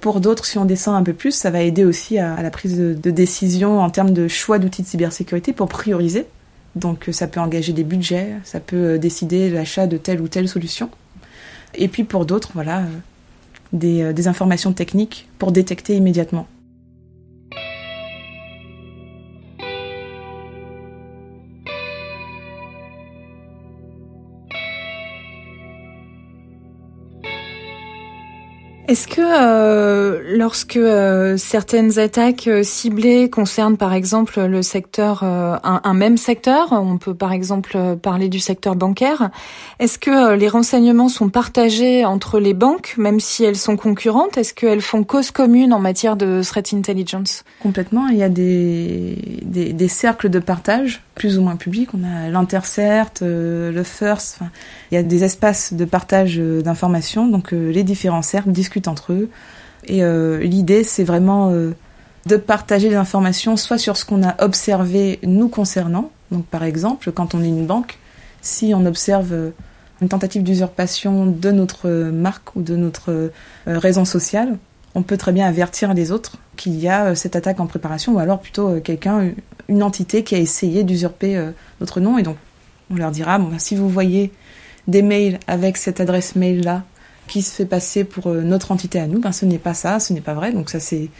Pour 0.00 0.20
d'autres, 0.20 0.44
si 0.46 0.58
on 0.58 0.64
descend 0.64 0.94
un 0.94 1.02
peu 1.02 1.12
plus, 1.12 1.32
ça 1.32 1.50
va 1.50 1.60
aider 1.62 1.84
aussi 1.84 2.18
à, 2.18 2.40
la 2.40 2.50
prise 2.50 2.78
de, 2.78 3.10
décision 3.10 3.80
en 3.80 3.90
termes 3.90 4.12
de 4.12 4.28
choix 4.28 4.58
d'outils 4.58 4.82
de 4.82 4.86
cybersécurité 4.86 5.52
pour 5.52 5.68
prioriser. 5.68 6.26
Donc 6.76 7.08
ça 7.10 7.26
peut 7.26 7.40
engager 7.40 7.72
des 7.72 7.82
budgets, 7.82 8.28
ça 8.44 8.60
peut 8.60 8.76
euh, 8.76 8.98
décider 8.98 9.50
l'achat 9.50 9.88
de 9.88 9.96
telle 9.96 10.20
ou 10.20 10.28
telle 10.28 10.48
solution. 10.48 10.90
Et 11.74 11.88
puis 11.88 12.04
pour 12.04 12.24
d'autres, 12.24 12.50
voilà, 12.54 12.80
euh, 12.80 12.86
des, 13.72 14.02
euh, 14.02 14.12
des 14.12 14.28
informations 14.28 14.72
techniques 14.72 15.28
pour 15.38 15.52
détecter 15.52 15.96
immédiatement. 15.96 16.46
Est-ce 28.88 29.06
que 29.06 29.20
euh, 29.20 30.22
lorsque 30.34 30.78
euh, 30.78 31.36
certaines 31.36 31.98
attaques 31.98 32.48
euh, 32.48 32.62
ciblées 32.62 33.28
concernent 33.28 33.76
par 33.76 33.92
exemple 33.92 34.40
le 34.40 34.62
secteur, 34.62 35.24
un, 35.24 35.60
un, 35.84 35.92
même 35.92 36.16
secteur, 36.16 36.72
on 36.72 36.96
peut 36.96 37.12
par 37.12 37.32
exemple 37.32 37.96
parler 38.00 38.30
du 38.30 38.40
secteur 38.40 38.76
bancaire, 38.76 39.28
est-ce 39.78 39.98
que 39.98 40.34
les 40.34 40.48
renseignements 40.48 41.10
sont 41.10 41.28
partagés 41.28 42.06
entre 42.06 42.40
les 42.40 42.54
banques, 42.54 42.94
même 42.96 43.20
si 43.20 43.44
elles 43.44 43.56
sont 43.56 43.76
concurrentes? 43.76 44.38
Est-ce 44.38 44.54
qu'elles 44.54 44.80
font 44.80 45.04
cause 45.04 45.32
commune 45.32 45.74
en 45.74 45.80
matière 45.80 46.16
de 46.16 46.40
threat 46.42 46.72
intelligence? 46.72 47.44
Complètement, 47.62 48.08
il 48.08 48.16
y 48.16 48.22
a 48.22 48.30
des, 48.30 49.18
des, 49.42 49.74
des, 49.74 49.88
cercles 49.88 50.30
de 50.30 50.38
partage 50.38 51.02
plus 51.18 51.38
ou 51.38 51.42
moins 51.42 51.56
publics. 51.56 51.90
On 51.92 52.04
a 52.04 52.30
l'Intercert, 52.30 53.10
le 53.20 53.82
FIRST, 53.82 54.38
il 54.90 54.94
y 54.94 54.96
a 54.96 55.02
des 55.02 55.24
espaces 55.24 55.74
de 55.74 55.84
partage 55.84 56.38
d'informations, 56.38 57.28
donc 57.28 57.50
les 57.52 57.82
différents 57.82 58.22
cercles 58.22 58.52
discutent 58.52 58.88
entre 58.88 59.12
eux. 59.12 59.28
Et 59.88 60.02
euh, 60.02 60.38
l'idée, 60.40 60.84
c'est 60.84 61.04
vraiment 61.04 61.50
euh, 61.50 61.72
de 62.26 62.36
partager 62.36 62.88
des 62.88 62.96
informations, 62.96 63.56
soit 63.56 63.78
sur 63.78 63.96
ce 63.96 64.04
qu'on 64.04 64.22
a 64.22 64.42
observé 64.42 65.18
nous 65.22 65.48
concernant. 65.48 66.10
Donc, 66.30 66.46
par 66.46 66.62
exemple, 66.62 67.10
quand 67.12 67.34
on 67.34 67.42
est 67.42 67.48
une 67.48 67.66
banque, 67.66 67.98
si 68.42 68.72
on 68.74 68.84
observe 68.86 69.32
euh, 69.32 69.50
une 70.00 70.08
tentative 70.08 70.42
d'usurpation 70.42 71.26
de 71.26 71.50
notre 71.50 71.88
marque 72.10 72.54
ou 72.54 72.62
de 72.62 72.76
notre 72.76 73.32
raison 73.66 74.04
sociale, 74.04 74.56
on 74.98 75.02
peut 75.02 75.16
très 75.16 75.32
bien 75.32 75.46
avertir 75.46 75.94
les 75.94 76.12
autres 76.12 76.36
qu'il 76.56 76.78
y 76.78 76.88
a 76.88 77.14
cette 77.14 77.36
attaque 77.36 77.60
en 77.60 77.66
préparation, 77.66 78.14
ou 78.14 78.18
alors 78.18 78.40
plutôt 78.40 78.80
quelqu'un, 78.80 79.30
une 79.68 79.82
entité 79.82 80.24
qui 80.24 80.34
a 80.34 80.38
essayé 80.38 80.82
d'usurper 80.82 81.52
notre 81.80 82.00
nom. 82.00 82.18
Et 82.18 82.22
donc, 82.22 82.36
on 82.90 82.96
leur 82.96 83.10
dira, 83.10 83.38
bon, 83.38 83.48
ben, 83.48 83.58
si 83.58 83.76
vous 83.76 83.88
voyez 83.88 84.32
des 84.88 85.02
mails 85.02 85.38
avec 85.46 85.76
cette 85.76 86.00
adresse 86.00 86.34
mail-là 86.34 86.82
qui 87.28 87.42
se 87.42 87.54
fait 87.54 87.66
passer 87.66 88.04
pour 88.04 88.28
euh, 88.28 88.40
notre 88.42 88.72
entité 88.72 88.98
à 88.98 89.06
nous, 89.06 89.20
ben 89.20 89.32
ce 89.32 89.44
n'est 89.44 89.58
pas 89.58 89.74
ça, 89.74 90.00
ce 90.00 90.12
n'est 90.12 90.22
pas 90.22 90.34
vrai. 90.34 90.52
Donc 90.52 90.70
ça 90.70 90.80
c'est 90.80 91.10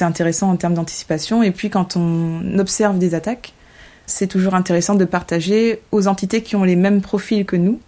intéressant 0.00 0.50
en 0.50 0.56
termes 0.56 0.74
d'anticipation. 0.74 1.42
Et 1.42 1.50
puis 1.50 1.70
quand 1.70 1.96
on 1.96 2.58
observe 2.58 2.98
des 2.98 3.14
attaques, 3.14 3.54
c'est 4.06 4.26
toujours 4.26 4.54
intéressant 4.54 4.94
de 4.94 5.06
partager 5.06 5.80
aux 5.90 6.06
entités 6.06 6.42
qui 6.42 6.54
ont 6.54 6.64
les 6.64 6.76
mêmes 6.76 7.00
profils 7.00 7.46
que 7.46 7.56
nous, 7.56 7.80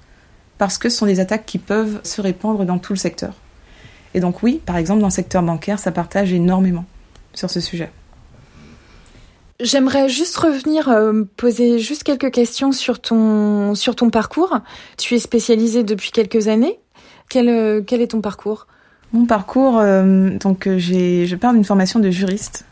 parce 0.57 0.79
que 0.79 0.89
ce 0.89 0.97
sont 0.97 1.07
des 1.07 1.21
attaques 1.21 1.45
qui 1.45 1.59
peuvent 1.59 2.01
se 2.03 2.23
répandre 2.23 2.65
dans 2.65 2.79
tout 2.79 2.95
le 2.95 2.99
secteur. 2.99 3.35
Et 4.17 4.21
donc 4.21 4.43
oui, 4.43 4.61
par 4.65 4.79
exemple 4.79 5.01
dans 5.01 5.09
le 5.09 5.13
secteur 5.13 5.43
bancaire, 5.43 5.79
ça 5.79 5.93
partage 5.93 6.33
énormément 6.33 6.87
sur 7.35 7.51
ce 7.51 7.61
sujet. 7.61 7.91
J'aimerais 9.61 10.09
juste 10.09 10.39
revenir 10.39 10.89
euh, 10.89 11.25
poser 11.37 11.79
juste 11.79 12.03
quelques 12.03 12.31
questions 12.31 12.73
sur 12.73 12.99
ton 12.99 13.75
sur 13.75 13.95
ton 13.95 14.09
parcours. 14.09 14.59
Tu 14.97 15.15
es 15.15 15.19
spécialisé 15.19 15.85
depuis 15.85 16.13
quelques 16.13 16.49
années. 16.49 16.79
Quel, 17.29 17.51
euh, 17.51 17.83
quel 17.87 18.01
est 18.01 18.09
ton 18.09 18.23
parcours? 18.23 18.67
Mon 19.13 19.27
parcours, 19.27 19.79
euh, 19.79 20.31
donc 20.39 20.67
j'ai, 20.79 21.27
je 21.27 21.37
pars 21.37 21.53
d'une 21.53 21.65
formation 21.65 22.01
de 22.01 22.11
juriste 22.11 22.65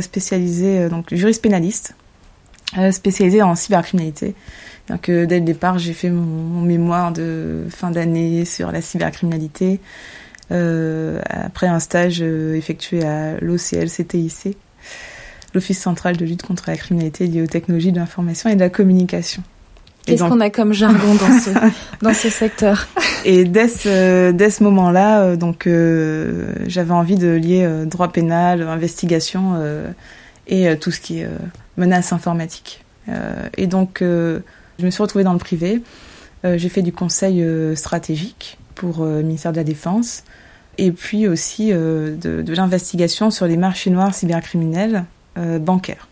spécialisée, 0.00 0.88
donc 0.88 1.14
juriste 1.14 1.40
pénaliste, 1.40 1.94
spécialisée 2.90 3.42
en 3.42 3.54
cybercriminalité. 3.54 4.34
Donc 4.88 5.08
dès 5.08 5.38
le 5.38 5.44
départ, 5.44 5.78
j'ai 5.78 5.92
fait 5.92 6.10
mon, 6.10 6.62
mémoire 6.62 7.12
de 7.12 7.64
fin 7.70 7.92
d'année 7.92 8.44
sur 8.44 8.72
la 8.72 8.82
cybercriminalité. 8.82 9.78
Après 10.50 11.66
un 11.66 11.78
stage 11.78 12.22
effectué 12.22 13.04
à 13.04 13.38
l'OCL-CTIC, 13.40 14.56
l'Office 15.54 15.80
central 15.80 16.16
de 16.16 16.24
lutte 16.24 16.42
contre 16.42 16.64
la 16.66 16.76
criminalité 16.76 17.26
liée 17.26 17.42
aux 17.42 17.46
technologies 17.46 17.92
de 17.92 17.98
l'information 17.98 18.50
et 18.50 18.54
de 18.54 18.60
la 18.60 18.70
communication. 18.70 19.42
Qu'est-ce 20.08 20.24
qu'on 20.24 20.40
a 20.40 20.50
comme 20.50 20.72
jargon 20.72 21.14
dans 21.14 21.38
ce, 21.38 21.50
dans 22.02 22.14
ce 22.14 22.30
secteur? 22.30 22.88
Et 23.24 23.44
dès 23.44 23.68
ce, 23.68 24.30
dès 24.30 24.50
ce 24.50 24.62
moment-là, 24.64 25.22
euh, 25.22 25.36
donc 25.36 25.66
euh, 25.66 26.52
j'avais 26.66 26.92
envie 26.92 27.16
de 27.16 27.28
lier 27.28 27.62
euh, 27.64 27.84
droit 27.84 28.08
pénal, 28.08 28.62
investigation 28.62 29.54
et 30.46 30.74
tout 30.78 30.90
ce 30.90 31.00
qui 31.00 31.20
est 31.20 31.28
menace 31.76 32.14
informatique. 32.14 32.82
et 33.58 33.66
donc 33.66 33.98
je 34.00 34.40
me 34.82 34.90
suis 34.90 35.02
retrouvée 35.02 35.24
dans 35.24 35.34
le 35.34 35.38
privé. 35.38 35.82
J'ai 36.42 36.68
fait 36.70 36.80
du 36.80 36.92
conseil 36.92 37.44
stratégique 37.76 38.56
pour 38.74 39.04
le 39.04 39.22
ministère 39.22 39.52
de 39.52 39.58
la 39.58 39.64
Défense 39.64 40.24
et 40.78 40.92
puis 40.92 41.28
aussi 41.28 41.70
de, 41.70 42.16
de 42.16 42.54
l'investigation 42.54 43.30
sur 43.30 43.46
les 43.46 43.56
marchés 43.56 43.90
noirs 43.90 44.14
cybercriminels 44.14 45.04
bancaires. 45.60 46.08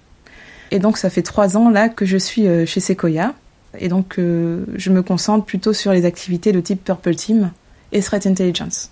Et 0.71 0.79
donc 0.79 0.99
ça 0.99 1.11
fait 1.11 1.23
trois 1.23 1.57
ans 1.57 1.71
là 1.71 1.89
que 1.89 2.05
je 2.05 2.17
suis 2.17 2.47
chez 2.67 2.81
Sequoia 2.81 3.35
et 3.79 3.89
donc, 3.89 4.19
euh, 4.19 4.65
je 4.75 4.91
me 4.91 5.03
concentre 5.03 5.45
plutôt 5.45 5.73
sur 5.73 5.93
les 5.93 6.05
activités 6.05 6.53
de 6.53 6.61
type 6.61 6.85
Purple 6.85 7.15
Team 7.15 7.51
et 7.93 8.01
Threat 8.01 8.27
Intelligence. 8.27 8.91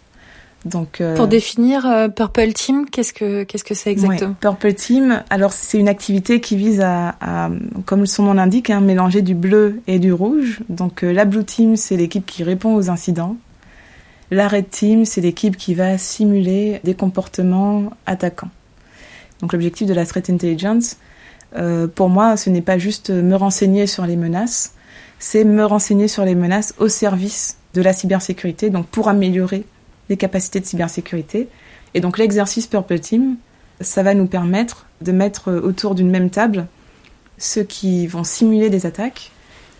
Donc, 0.64 1.02
euh, 1.02 1.14
Pour 1.14 1.26
définir 1.26 1.84
euh, 1.86 2.08
Purple 2.08 2.52
Team, 2.54 2.86
qu'est-ce 2.90 3.12
que 3.12 3.42
qu'est-ce 3.42 3.64
que 3.64 3.74
c'est 3.74 3.90
exactement? 3.90 4.34
Purple 4.40 4.72
Team, 4.72 5.22
alors 5.28 5.52
c'est 5.52 5.78
une 5.78 5.88
activité 5.88 6.40
qui 6.40 6.56
vise 6.56 6.80
à, 6.80 7.16
à 7.20 7.50
comme 7.84 8.06
son 8.06 8.22
nom 8.22 8.32
l'indique, 8.32 8.70
hein, 8.70 8.80
mélanger 8.80 9.20
du 9.20 9.34
bleu 9.34 9.82
et 9.86 9.98
du 9.98 10.10
rouge. 10.10 10.60
Donc 10.70 11.02
la 11.02 11.26
Blue 11.26 11.44
Team, 11.44 11.76
c'est 11.76 11.98
l'équipe 11.98 12.24
qui 12.24 12.44
répond 12.44 12.74
aux 12.74 12.88
incidents. 12.88 13.36
La 14.34 14.48
Red 14.48 14.68
Team, 14.68 15.04
c'est 15.04 15.20
l'équipe 15.20 15.56
qui 15.56 15.74
va 15.74 15.96
simuler 15.96 16.80
des 16.82 16.94
comportements 16.94 17.90
attaquants. 18.04 18.50
Donc 19.40 19.52
l'objectif 19.52 19.86
de 19.86 19.94
la 19.94 20.04
Threat 20.04 20.28
Intelligence, 20.28 20.96
euh, 21.54 21.86
pour 21.86 22.08
moi, 22.08 22.36
ce 22.36 22.50
n'est 22.50 22.60
pas 22.60 22.76
juste 22.76 23.10
me 23.10 23.36
renseigner 23.36 23.86
sur 23.86 24.04
les 24.06 24.16
menaces, 24.16 24.74
c'est 25.20 25.44
me 25.44 25.64
renseigner 25.64 26.08
sur 26.08 26.24
les 26.24 26.34
menaces 26.34 26.74
au 26.78 26.88
service 26.88 27.58
de 27.74 27.82
la 27.82 27.92
cybersécurité, 27.92 28.70
donc 28.70 28.86
pour 28.86 29.08
améliorer 29.08 29.64
les 30.08 30.16
capacités 30.16 30.58
de 30.58 30.66
cybersécurité. 30.66 31.48
Et 31.94 32.00
donc 32.00 32.18
l'exercice 32.18 32.66
Purple 32.66 32.98
Team, 32.98 33.36
ça 33.80 34.02
va 34.02 34.14
nous 34.14 34.26
permettre 34.26 34.86
de 35.00 35.12
mettre 35.12 35.52
autour 35.52 35.94
d'une 35.94 36.10
même 36.10 36.30
table 36.30 36.66
ceux 37.38 37.62
qui 37.62 38.08
vont 38.08 38.24
simuler 38.24 38.68
des 38.68 38.84
attaques 38.84 39.30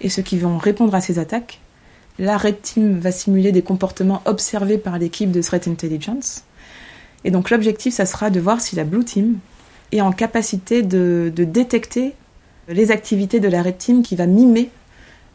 et 0.01 0.09
ceux 0.09 0.23
qui 0.23 0.39
vont 0.39 0.59
répondre 0.59 0.95
à 0.95 1.01
ces 1.01 1.19
attaques. 1.19 1.59
La 2.19 2.37
Red 2.37 2.63
Team 2.63 2.99
va 3.01 3.11
simuler 3.11 3.51
des 3.51 3.63
comportements 3.63 4.23
observés 4.25 4.79
par 4.79 4.99
l'équipe 4.99 5.33
de 5.33 5.43
Threat 5.43 5.67
Intelligence. 5.67 6.45
Et 7.25 7.31
donc 7.31 7.51
l'objectif, 7.51 7.95
ça 7.95 8.07
sera 8.07 8.31
de 8.31 8.39
voir 8.39 8.61
si 8.61 8.77
la 8.77 8.85
Blue 8.85 9.05
Team 9.05 9.39
est 9.91 10.01
en 10.01 10.13
capacité 10.13 10.83
de, 10.83 11.33
détecter 11.37 12.15
les 12.69 12.91
activités 12.91 13.41
de 13.41 13.49
la 13.49 13.63
Red 13.63 13.79
Team 13.79 14.03
qui 14.03 14.17
va 14.17 14.27
mimer 14.27 14.71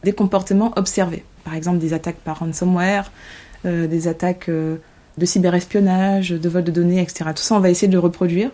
des 0.03 0.13
comportements 0.13 0.71
observés. 0.77 1.23
Par 1.43 1.55
exemple, 1.55 1.79
des 1.79 1.93
attaques 1.93 2.19
par 2.23 2.39
ransomware, 2.39 3.11
euh, 3.65 3.87
des 3.87 4.07
attaques 4.07 4.49
euh, 4.49 4.77
de 5.17 5.25
cyberespionnage, 5.25 6.29
de 6.29 6.49
vol 6.49 6.63
de 6.63 6.71
données, 6.71 7.01
etc. 7.01 7.31
Tout 7.35 7.43
ça, 7.43 7.55
on 7.55 7.59
va 7.59 7.69
essayer 7.69 7.87
de 7.87 7.93
le 7.93 7.99
reproduire 7.99 8.51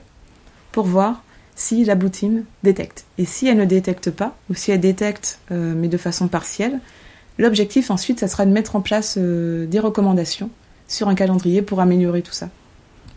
pour 0.72 0.86
voir 0.86 1.24
si 1.56 1.86
la 1.86 1.96
Blue 1.96 2.10
Team 2.10 2.44
détecte. 2.64 3.06
Et 3.18 3.26
si 3.26 3.48
elle 3.48 3.58
ne 3.58 3.66
détecte 3.66 4.12
pas, 4.12 4.36
ou 4.50 4.56
si 4.56 4.72
elle 4.72 4.82
détecte 4.82 5.40
euh, 5.52 5.74
mais 5.76 5.88
de 5.88 5.98
façon 5.98 6.28
partielle, 6.28 6.80
l'objectif 7.38 7.92
ensuite, 7.92 8.20
ça 8.20 8.28
sera 8.28 8.46
de 8.46 8.52
mettre 8.52 8.76
en 8.76 8.82
place 8.82 9.18
des 9.18 9.80
recommandations 9.80 10.50
sur 10.88 11.08
un 11.08 11.16
calendrier 11.16 11.62
pour 11.62 11.80
améliorer 11.80 12.22
tout 12.22 12.34
ça. 12.34 12.50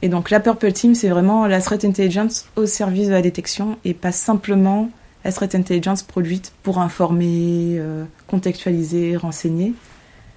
Et 0.03 0.09
donc 0.09 0.31
la 0.31 0.41
Purple 0.41 0.73
Team, 0.73 0.95
c'est 0.95 1.09
vraiment 1.09 1.47
la 1.47 1.61
threat 1.61 1.85
intelligence 1.85 2.47
au 2.57 2.67
service 2.67 3.09
de 3.09 3.13
la 3.13 3.23
détection 3.23 3.79
et 3.85 3.95
pas 3.95 4.13
simplement 4.13 4.91
la 5.25 5.33
threat 5.33 5.55
intelligence 5.55 6.03
produite 6.03 6.53
pour 6.63 6.79
informer, 6.79 7.77
euh, 7.79 8.05
contextualiser, 8.29 9.17
renseigner. 9.17 9.75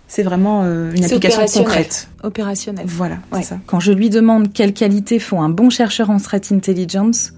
C'est 0.08 0.24
vraiment 0.24 0.63
euh, 0.63 0.91
une 0.91 1.06
application 1.06 1.63
concrète. 1.63 2.10
Opérationnelle. 2.24 2.86
Voilà, 2.88 3.20
c'est 3.34 3.44
ça. 3.44 3.60
Quand 3.67 3.80
je 3.80 3.91
lui 3.91 4.10
demande 4.10 4.52
quelles 4.52 4.74
qualités 4.74 5.20
font 5.20 5.41
un 5.41 5.50
bon 5.50 5.70
chercheur 5.70 6.10
en 6.10 6.17
threat 6.17 6.52
intelligence, 6.52 7.32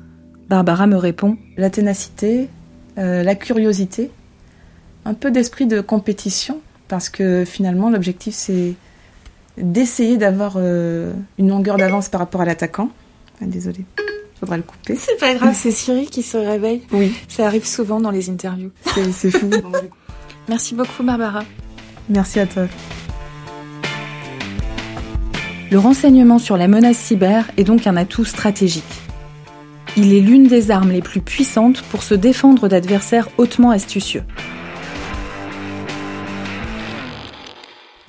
Barbara 0.49 0.87
me 0.87 0.95
répond 0.95 1.37
la 1.57 1.69
ténacité, 1.69 2.49
euh, 2.97 3.21
la 3.21 3.35
curiosité, 3.35 4.09
un 5.05 5.13
peu 5.13 5.31
d'esprit 5.31 5.65
de 5.65 5.81
compétition, 5.81 6.61
parce 6.87 7.09
que 7.09 7.45
finalement 7.45 7.89
l'objectif 7.89 8.33
c'est 8.35 8.73
d'essayer 9.57 10.17
d'avoir 10.17 10.57
une 10.57 11.13
longueur 11.37 11.77
d'avance 11.77 12.09
par 12.09 12.19
rapport 12.19 12.41
à 12.41 12.45
l'attaquant. 12.45 12.89
Ah, 13.41 13.45
désolée 13.45 13.85
faudra 14.43 14.57
le 14.57 14.63
couper. 14.63 14.95
C'est 14.97 15.17
pas 15.17 15.33
grave, 15.35 15.53
c'est 15.57 15.71
Siri 15.71 16.05
qui 16.05 16.21
se 16.21 16.35
réveille. 16.37 16.81
Oui. 16.91 17.13
Ça 17.29 17.45
arrive 17.45 17.65
souvent 17.65 18.01
dans 18.01 18.11
les 18.11 18.29
interviews. 18.29 18.71
C'est 19.13 19.31
fou. 19.31 19.49
Merci 20.49 20.75
beaucoup 20.75 21.03
Barbara. 21.03 21.43
Merci 22.09 22.41
à 22.41 22.45
toi. 22.45 22.63
Le 25.71 25.79
renseignement 25.79 26.39
sur 26.39 26.57
la 26.57 26.67
menace 26.67 26.97
cyber 26.97 27.49
est 27.55 27.63
donc 27.63 27.87
un 27.87 27.95
atout 27.95 28.25
stratégique. 28.25 28.83
Il 29.95 30.13
est 30.13 30.19
l'une 30.19 30.47
des 30.47 30.71
armes 30.71 30.91
les 30.91 31.01
plus 31.01 31.21
puissantes 31.21 31.81
pour 31.83 32.03
se 32.03 32.13
défendre 32.13 32.67
d'adversaires 32.67 33.29
hautement 33.37 33.71
astucieux. 33.71 34.23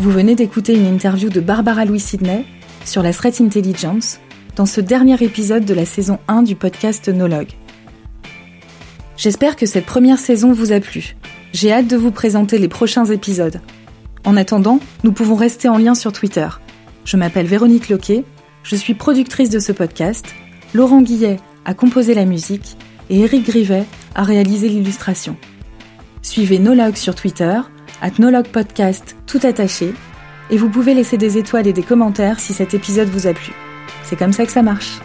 Vous 0.05 0.11
venez 0.11 0.35
d'écouter 0.35 0.75
une 0.75 0.85
interview 0.85 1.31
de 1.31 1.41
Barbara 1.41 1.87
Louis 1.87 1.99
Sidney 1.99 2.45
sur 2.85 3.03
la 3.03 3.15
threat 3.15 3.41
intelligence 3.41 4.21
dans 4.55 4.67
ce 4.67 4.83
dernier 4.83 5.15
épisode 5.23 5.65
de 5.65 5.73
la 5.73 5.87
saison 5.87 6.19
1 6.29 6.43
du 6.43 6.57
podcast 6.57 7.09
Nologue. 7.09 7.53
J'espère 9.17 9.57
que 9.57 9.65
cette 9.65 9.87
première 9.87 10.19
saison 10.19 10.53
vous 10.53 10.73
a 10.73 10.81
plu. 10.81 11.17
J'ai 11.55 11.73
hâte 11.73 11.87
de 11.87 11.97
vous 11.97 12.11
présenter 12.11 12.59
les 12.59 12.69
prochains 12.69 13.07
épisodes. 13.07 13.63
En 14.27 14.37
attendant, 14.37 14.79
nous 15.05 15.13
pouvons 15.13 15.37
rester 15.37 15.71
en 15.71 15.79
lien 15.79 15.95
sur 15.95 16.13
Twitter. 16.13 16.49
Je 17.07 17.17
m'appelle 17.17 17.47
Véronique 17.47 17.89
Loquet 17.89 18.25
Je 18.63 18.77
suis 18.77 18.93
productrice 18.93 19.49
de 19.49 19.59
ce 19.59 19.73
podcast, 19.73 20.27
Laurent 20.75 21.01
Guillet 21.01 21.39
a 21.65 21.73
composé 21.73 22.13
la 22.13 22.27
musique 22.27 22.77
et 23.09 23.21
Eric 23.21 23.47
Grivet 23.47 23.87
a 24.15 24.23
réalisé 24.23 24.69
l'illustration. 24.69 25.39
Suivez 26.21 26.59
Nologue 26.59 26.97
sur 26.97 27.15
Twitter, 27.15 27.59
at 28.03 28.13
Nologue 28.19 28.49
Podcast 28.49 29.17
tout 29.27 29.41
attaché, 29.43 29.95
et 30.51 30.57
vous 30.57 30.69
pouvez 30.69 30.95
laisser 30.95 31.17
des 31.17 31.39
étoiles 31.39 31.67
et 31.67 31.73
des 31.73 31.83
commentaires 31.83 32.39
si 32.39 32.53
cet 32.53 32.75
épisode 32.75 33.09
vous 33.09 33.27
a 33.27 33.33
plu. 33.33 33.53
C'est 34.03 34.17
comme 34.17 34.33
ça 34.33 34.45
que 34.45 34.53
ça 34.53 34.63
marche. 34.63 34.99